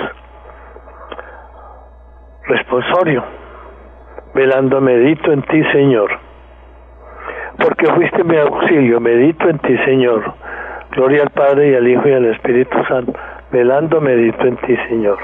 Responsorio. 2.44 3.22
Velando 4.34 4.80
medito 4.80 5.32
en 5.32 5.42
ti, 5.42 5.62
Señor. 5.72 6.10
Porque 7.58 7.86
fuiste 7.92 8.24
mi 8.24 8.36
auxilio, 8.36 9.00
medito 9.00 9.48
en 9.48 9.58
ti, 9.58 9.76
Señor. 9.84 10.34
Gloria 10.92 11.22
al 11.22 11.30
Padre 11.30 11.70
y 11.70 11.74
al 11.74 11.86
Hijo 11.86 12.08
y 12.08 12.12
al 12.12 12.24
Espíritu 12.26 12.82
Santo. 12.88 13.12
Velando 13.52 14.00
medito 14.00 14.42
en 14.46 14.56
ti, 14.56 14.76
Señor. 14.88 15.18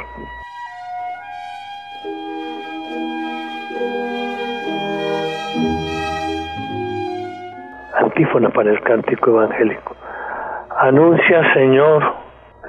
Para 8.25 8.71
el 8.71 8.81
cántico 8.81 9.31
evangélico. 9.31 9.95
Anuncia, 10.79 11.53
Señor, 11.53 12.03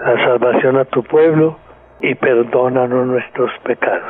la 0.06 0.26
salvación 0.26 0.78
a 0.78 0.84
tu 0.86 1.04
pueblo 1.04 1.58
y 2.02 2.16
perdónanos 2.16 3.08
nuestros 3.08 3.52
pecados. 3.64 4.04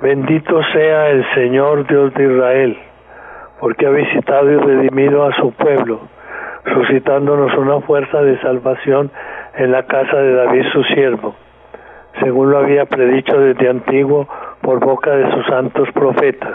Bendito 0.00 0.62
sea 0.72 1.10
el 1.10 1.24
Señor 1.34 1.88
Dios 1.88 2.14
de 2.14 2.32
Israel, 2.32 2.78
porque 3.58 3.86
ha 3.86 3.90
visitado 3.90 4.48
y 4.52 4.56
redimido 4.56 5.24
a 5.24 5.32
su 5.34 5.52
pueblo, 5.52 6.02
suscitándonos 6.72 7.52
una 7.58 7.80
fuerza 7.80 8.22
de 8.22 8.40
salvación 8.40 9.10
en 9.56 9.72
la 9.72 9.82
casa 9.86 10.16
de 10.16 10.34
David 10.34 10.66
su 10.72 10.84
siervo, 10.84 11.34
según 12.20 12.52
lo 12.52 12.58
había 12.58 12.84
predicho 12.86 13.40
desde 13.40 13.68
antiguo 13.68 14.28
por 14.62 14.78
boca 14.78 15.10
de 15.10 15.32
sus 15.32 15.46
santos 15.46 15.88
profetas. 15.92 16.54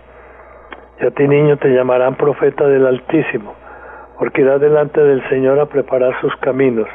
Y 1.01 1.05
a 1.05 1.11
ti 1.11 1.27
niño 1.27 1.57
te 1.57 1.69
llamarán 1.69 2.15
profeta 2.15 2.67
del 2.67 2.85
Altísimo 2.85 3.55
porque 4.21 4.41
irá 4.41 4.59
delante 4.59 5.01
del 5.01 5.27
Señor 5.29 5.59
a 5.59 5.65
preparar 5.65 6.13
sus 6.21 6.31
caminos, 6.35 6.87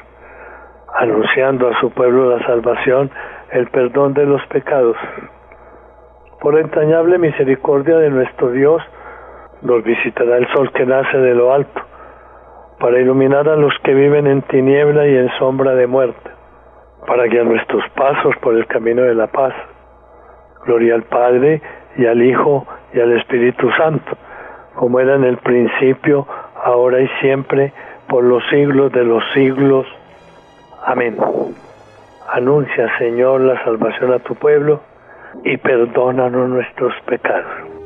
anunciando 0.95 1.67
a 1.67 1.81
su 1.81 1.91
pueblo 1.91 2.31
la 2.31 2.47
salvación, 2.47 3.11
el 3.51 3.67
perdón 3.67 4.15
de 4.15 4.25
los 4.27 4.41
pecados. 4.47 4.97
Por 6.41 6.55
la 6.55 6.61
entrañable 6.61 7.19
misericordia 7.19 7.99
de 7.99 8.11
nuestro 8.11 8.53
Dios, 8.53 8.81
nos 9.63 9.83
visitará 9.83 10.37
el 10.37 10.47
sol 10.55 10.71
que 10.71 10.87
nace 10.87 11.19
de 11.19 11.35
lo 11.35 11.53
alto, 11.53 11.83
para 12.79 13.01
iluminar 13.01 13.49
a 13.49 13.57
los 13.57 13.73
que 13.83 13.93
viven 13.93 14.29
en 14.29 14.43
tiniebla 14.43 15.09
y 15.09 15.17
en 15.17 15.29
sombra 15.41 15.75
de 15.75 15.89
muerte, 15.89 16.31
para 17.09 17.25
guiar 17.25 17.47
nuestros 17.47 17.83
pasos 17.97 18.37
por 18.41 18.55
el 18.55 18.69
camino 18.69 19.03
de 19.03 19.17
la 19.17 19.27
paz. 19.27 19.53
Gloria 20.65 20.95
al 20.95 21.03
Padre 21.03 21.61
y 21.99 22.07
al 22.07 22.23
Hijo 22.23 22.67
y 22.93 23.01
al 23.01 23.13
Espíritu 23.13 23.71
Santo, 23.73 24.17
como 24.75 25.01
era 25.01 25.15
en 25.15 25.25
el 25.25 25.39
principio, 25.39 26.27
ahora 26.63 27.01
y 27.01 27.09
siempre, 27.21 27.73
por 28.09 28.25
los 28.25 28.43
siglos 28.51 28.93
de 28.93 29.05
los 29.05 29.23
siglos. 29.33 29.87
Amén. 30.85 31.17
Anuncia, 32.33 32.91
Señor, 32.99 33.41
la 33.41 33.63
salvación 33.65 34.13
a 34.13 34.19
tu 34.19 34.35
pueblo 34.35 34.81
y 35.45 35.57
perdónanos 35.57 36.49
nuestros 36.49 36.93
pecados. 37.07 37.77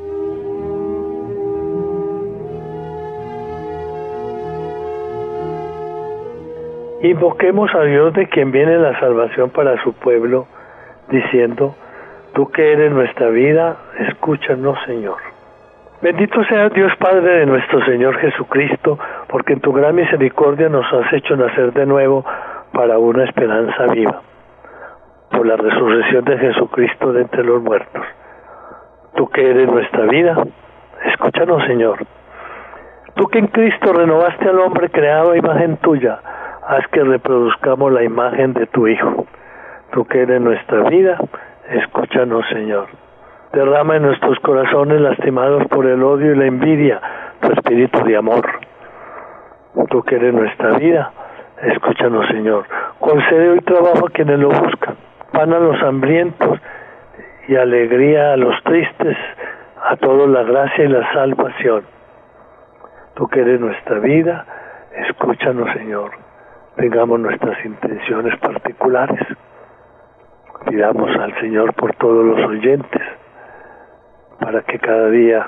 Invoquemos 7.03 7.73
a 7.73 7.81
Dios 7.81 8.13
de 8.13 8.27
quien 8.27 8.51
viene 8.51 8.77
la 8.77 8.99
salvación 8.99 9.49
para 9.49 9.81
su 9.83 9.93
pueblo, 9.93 10.45
diciendo, 11.09 11.75
Tú 12.33 12.49
que 12.49 12.71
eres 12.71 12.91
nuestra 12.91 13.29
vida, 13.29 13.77
escúchanos, 14.07 14.77
Señor. 14.85 15.17
Bendito 16.01 16.43
sea 16.45 16.69
Dios 16.69 16.91
Padre 16.97 17.39
de 17.39 17.45
nuestro 17.45 17.85
Señor 17.85 18.17
Jesucristo, 18.17 18.97
porque 19.27 19.53
en 19.53 19.59
tu 19.59 19.71
gran 19.71 19.93
misericordia 19.93 20.67
nos 20.67 20.91
has 20.91 21.13
hecho 21.13 21.35
nacer 21.35 21.73
de 21.73 21.85
nuevo 21.85 22.25
para 22.73 22.97
una 22.97 23.23
esperanza 23.25 23.85
viva, 23.93 24.21
por 25.29 25.45
la 25.45 25.57
resurrección 25.57 26.25
de 26.25 26.39
Jesucristo 26.39 27.13
de 27.13 27.21
entre 27.21 27.43
los 27.43 27.61
muertos. 27.61 28.03
Tú 29.15 29.29
que 29.29 29.47
eres 29.47 29.67
nuestra 29.67 30.05
vida, 30.05 30.43
escúchanos 31.05 31.63
Señor. 31.65 31.99
Tú 33.13 33.27
que 33.27 33.37
en 33.37 33.47
Cristo 33.47 33.93
renovaste 33.93 34.49
al 34.49 34.59
hombre 34.59 34.89
creado 34.89 35.31
a 35.31 35.37
imagen 35.37 35.77
tuya, 35.77 36.19
haz 36.67 36.87
que 36.87 37.03
reproduzcamos 37.03 37.91
la 37.91 38.03
imagen 38.03 38.53
de 38.53 38.65
tu 38.65 38.87
Hijo. 38.87 39.27
Tú 39.91 40.05
que 40.05 40.21
eres 40.23 40.41
nuestra 40.41 40.89
vida, 40.89 41.19
escúchanos 41.69 42.43
Señor. 42.49 42.87
Derrama 43.53 43.97
en 43.97 44.03
nuestros 44.03 44.39
corazones 44.39 45.01
lastimados 45.01 45.67
por 45.67 45.85
el 45.85 46.01
odio 46.03 46.33
y 46.33 46.37
la 46.37 46.45
envidia 46.45 47.01
tu 47.41 47.51
espíritu 47.51 48.03
de 48.05 48.15
amor. 48.15 48.47
Tú 49.89 50.03
que 50.03 50.15
eres 50.15 50.33
nuestra 50.33 50.77
vida, 50.77 51.11
escúchanos 51.61 52.27
Señor. 52.27 52.65
Concede 52.99 53.49
hoy 53.49 53.59
trabajo 53.61 54.07
a 54.07 54.09
quienes 54.11 54.39
lo 54.39 54.49
buscan, 54.49 54.95
pan 55.33 55.51
a 55.51 55.59
los 55.59 55.81
hambrientos 55.83 56.59
y 57.49 57.55
alegría 57.57 58.33
a 58.33 58.37
los 58.37 58.55
tristes, 58.63 59.17
a 59.83 59.97
todos 59.97 60.29
la 60.29 60.43
gracia 60.43 60.85
y 60.85 60.87
la 60.87 61.11
salvación. 61.11 61.83
Tú 63.15 63.27
que 63.27 63.41
eres 63.41 63.59
nuestra 63.59 63.99
vida, 63.99 64.45
escúchanos 65.07 65.73
Señor. 65.73 66.11
Tengamos 66.77 67.19
nuestras 67.19 67.65
intenciones 67.65 68.39
particulares. 68.39 69.27
Pidamos 70.69 71.09
al 71.17 71.37
Señor 71.41 71.73
por 71.73 71.93
todos 71.95 72.23
los 72.23 72.47
oyentes 72.47 73.01
para 74.41 74.61
que 74.63 74.79
cada 74.79 75.07
día 75.09 75.45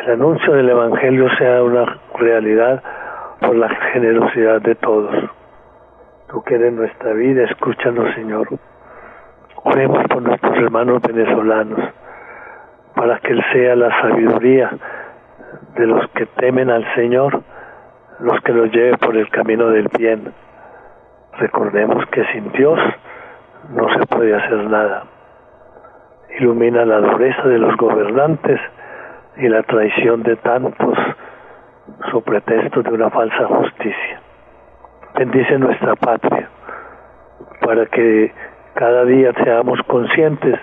el 0.00 0.10
anuncio 0.12 0.54
del 0.54 0.70
Evangelio 0.70 1.28
sea 1.36 1.62
una 1.62 1.98
realidad 2.14 2.82
por 3.40 3.54
la 3.54 3.68
generosidad 3.92 4.62
de 4.62 4.74
todos. 4.76 5.14
Tú 6.28 6.42
que 6.44 6.54
eres 6.54 6.72
nuestra 6.72 7.12
vida, 7.12 7.44
escúchanos 7.44 8.14
Señor. 8.14 8.48
Oremos 9.64 10.02
por 10.08 10.22
nuestros 10.22 10.56
hermanos 10.56 11.02
venezolanos, 11.02 11.80
para 12.94 13.18
que 13.18 13.32
Él 13.32 13.44
sea 13.52 13.76
la 13.76 14.00
sabiduría 14.00 14.70
de 15.76 15.86
los 15.86 16.08
que 16.10 16.24
temen 16.26 16.70
al 16.70 16.86
Señor, 16.94 17.42
los 18.20 18.40
que 18.40 18.52
los 18.52 18.72
lleve 18.72 18.96
por 18.96 19.14
el 19.14 19.28
camino 19.28 19.68
del 19.68 19.88
bien. 19.98 20.32
Recordemos 21.38 22.06
que 22.06 22.24
sin 22.32 22.50
Dios 22.52 22.80
no 23.70 23.88
se 23.94 24.06
puede 24.06 24.34
hacer 24.34 24.64
nada 24.64 25.04
ilumina 26.38 26.84
la 26.84 26.98
dureza 27.00 27.42
de 27.48 27.58
los 27.58 27.76
gobernantes 27.76 28.60
y 29.36 29.48
la 29.48 29.62
traición 29.62 30.22
de 30.22 30.36
tantos 30.36 30.98
su 32.10 32.22
pretexto 32.22 32.82
de 32.82 32.90
una 32.90 33.10
falsa 33.10 33.46
justicia. 33.46 34.20
Bendice 35.14 35.58
nuestra 35.58 35.94
patria 35.96 36.48
para 37.60 37.86
que 37.86 38.32
cada 38.74 39.04
día 39.04 39.32
seamos 39.44 39.80
conscientes 39.86 40.58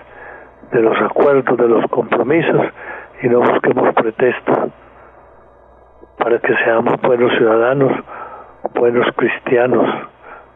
de 0.72 0.80
los 0.80 0.96
acuerdos, 1.00 1.56
de 1.58 1.68
los 1.68 1.84
compromisos 1.90 2.66
y 3.22 3.28
no 3.28 3.40
busquemos 3.40 3.94
pretextos 3.94 4.70
para 6.18 6.38
que 6.38 6.54
seamos 6.64 7.00
buenos 7.02 7.32
ciudadanos, 7.36 7.92
buenos 8.74 9.06
cristianos, 9.16 9.86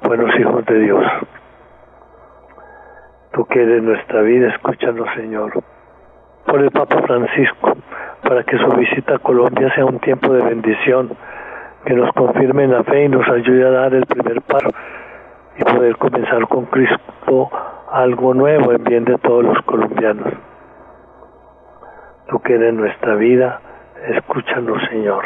buenos 0.02 0.34
hijos 0.38 0.64
de 0.66 0.78
Dios. 0.80 1.04
Tú 3.32 3.44
que 3.46 3.62
eres 3.62 3.82
nuestra 3.82 4.22
vida, 4.22 4.48
escúchanos, 4.48 5.08
Señor. 5.14 5.52
Por 6.46 6.60
el 6.60 6.70
Papa 6.70 7.00
Francisco, 7.02 7.76
para 8.22 8.42
que 8.42 8.58
su 8.58 8.68
visita 8.72 9.16
a 9.16 9.18
Colombia 9.18 9.72
sea 9.74 9.84
un 9.84 10.00
tiempo 10.00 10.32
de 10.32 10.42
bendición, 10.42 11.16
que 11.84 11.94
nos 11.94 12.12
confirme 12.12 12.64
en 12.64 12.72
la 12.72 12.82
fe 12.82 13.04
y 13.04 13.08
nos 13.08 13.26
ayude 13.28 13.66
a 13.66 13.70
dar 13.70 13.94
el 13.94 14.04
primer 14.06 14.42
paso 14.42 14.68
y 15.56 15.64
poder 15.64 15.96
comenzar 15.96 16.46
con 16.48 16.66
Cristo 16.66 17.50
algo 17.90 18.34
nuevo 18.34 18.72
en 18.72 18.84
bien 18.84 19.04
de 19.04 19.16
todos 19.18 19.44
los 19.44 19.62
colombianos. 19.62 20.32
Tú 22.28 22.40
que 22.40 22.54
eres 22.54 22.74
nuestra 22.74 23.14
vida, 23.14 23.60
escúchanos, 24.08 24.82
Señor. 24.90 25.24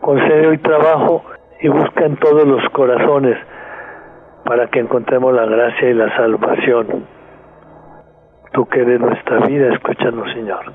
Concede 0.00 0.48
hoy 0.48 0.58
trabajo 0.58 1.24
y 1.60 1.68
busca 1.68 2.04
en 2.04 2.16
todos 2.16 2.46
los 2.46 2.68
corazones 2.70 3.36
para 4.44 4.66
que 4.68 4.80
encontremos 4.80 5.34
la 5.34 5.46
gracia 5.46 5.90
y 5.90 5.94
la 5.94 6.14
salvación. 6.16 7.06
Tú 8.52 8.66
que 8.66 8.80
eres 8.80 9.00
nuestra 9.00 9.46
vida, 9.46 9.72
escúchanos, 9.72 10.32
Señor. 10.32 10.72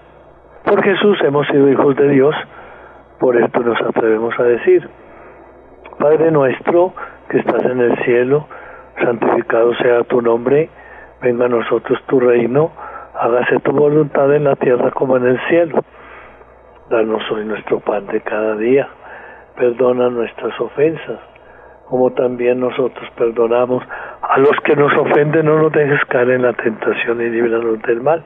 Por 0.63 0.83
Jesús 0.83 1.17
hemos 1.23 1.45
sido 1.47 1.69
hijos 1.69 1.95
de 1.95 2.09
Dios, 2.09 2.35
por 3.19 3.35
esto 3.35 3.59
nos 3.59 3.79
atrevemos 3.81 4.33
a 4.39 4.43
decir, 4.43 4.89
Padre 5.99 6.31
nuestro 6.31 6.93
que 7.29 7.39
estás 7.39 7.63
en 7.63 7.79
el 7.79 7.97
cielo, 8.03 8.47
santificado 9.01 9.73
sea 9.75 10.03
tu 10.03 10.21
nombre, 10.21 10.69
venga 11.21 11.45
a 11.45 11.49
nosotros 11.49 12.01
tu 12.07 12.19
reino, 12.19 12.71
hágase 13.13 13.59
tu 13.59 13.71
voluntad 13.71 14.33
en 14.33 14.43
la 14.45 14.55
tierra 14.55 14.91
como 14.91 15.17
en 15.17 15.27
el 15.27 15.39
cielo. 15.47 15.83
Danos 16.89 17.23
hoy 17.31 17.45
nuestro 17.45 17.79
pan 17.79 18.07
de 18.07 18.21
cada 18.21 18.55
día, 18.55 18.87
perdona 19.55 20.09
nuestras 20.09 20.59
ofensas, 20.59 21.19
como 21.89 22.11
también 22.11 22.59
nosotros 22.59 23.09
perdonamos 23.15 23.83
a 24.21 24.39
los 24.39 24.57
que 24.63 24.75
nos 24.75 24.91
ofenden, 24.93 25.45
no 25.45 25.59
nos 25.59 25.71
dejes 25.71 26.03
caer 26.05 26.31
en 26.31 26.41
la 26.41 26.53
tentación 26.53 27.21
y 27.21 27.29
líbranos 27.29 27.81
del 27.83 28.01
mal. 28.01 28.23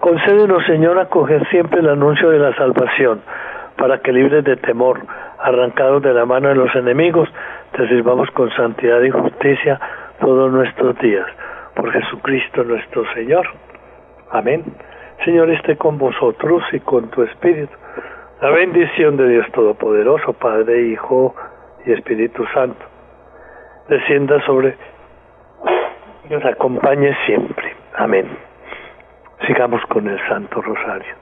Concédenos, 0.00 0.64
Señor, 0.66 0.98
acoger 0.98 1.46
siempre 1.48 1.80
el 1.80 1.88
anuncio 1.88 2.30
de 2.30 2.38
la 2.38 2.54
salvación, 2.56 3.20
para 3.76 3.98
que 3.98 4.12
libres 4.12 4.44
de 4.44 4.56
temor, 4.56 5.00
arrancados 5.38 6.02
de 6.02 6.14
la 6.14 6.24
mano 6.24 6.48
de 6.48 6.54
los 6.54 6.74
enemigos, 6.74 7.28
te 7.76 7.86
sirvamos 7.88 8.30
con 8.30 8.50
santidad 8.50 9.00
y 9.02 9.10
justicia 9.10 9.78
todos 10.20 10.50
nuestros 10.50 10.98
días. 10.98 11.26
Por 11.74 11.92
Jesucristo 11.92 12.64
nuestro 12.64 13.04
Señor. 13.14 13.46
Amén. 14.30 14.64
Señor 15.24 15.50
esté 15.50 15.76
con 15.76 15.98
vosotros 15.98 16.62
y 16.72 16.80
con 16.80 17.08
tu 17.10 17.22
espíritu. 17.22 17.72
La 18.40 18.50
bendición 18.50 19.16
de 19.16 19.28
Dios 19.28 19.46
Todopoderoso, 19.52 20.32
Padre, 20.32 20.82
Hijo 20.88 21.34
y 21.86 21.92
Espíritu 21.92 22.44
Santo, 22.54 22.84
descienda 23.88 24.40
sobre 24.46 24.76
y 26.24 26.32
nos 26.32 26.44
acompañe 26.44 27.16
siempre. 27.26 27.74
Amén. 27.94 28.28
Sigamos 29.46 29.82
con 29.86 30.08
el 30.08 30.18
Santo 30.28 30.62
Rosario. 30.62 31.14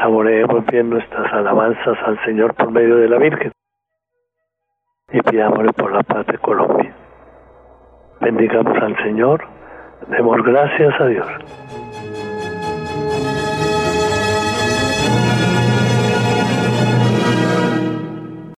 Saboreemos 0.00 0.66
bien 0.66 0.90
nuestras 0.90 1.32
alabanzas 1.32 1.96
al 2.04 2.22
Señor 2.24 2.54
por 2.54 2.70
medio 2.70 2.96
de 2.96 3.08
la 3.08 3.18
Virgen 3.18 3.52
y 5.12 5.20
pidámosle 5.22 5.72
por 5.72 5.92
la 5.92 6.02
paz 6.02 6.26
de 6.26 6.38
Colombia. 6.38 6.92
Bendigamos 8.20 8.76
al 8.82 8.96
Señor, 9.04 9.46
demos 10.08 10.42
gracias 10.42 11.00
a 11.00 11.06
Dios. 11.06 11.85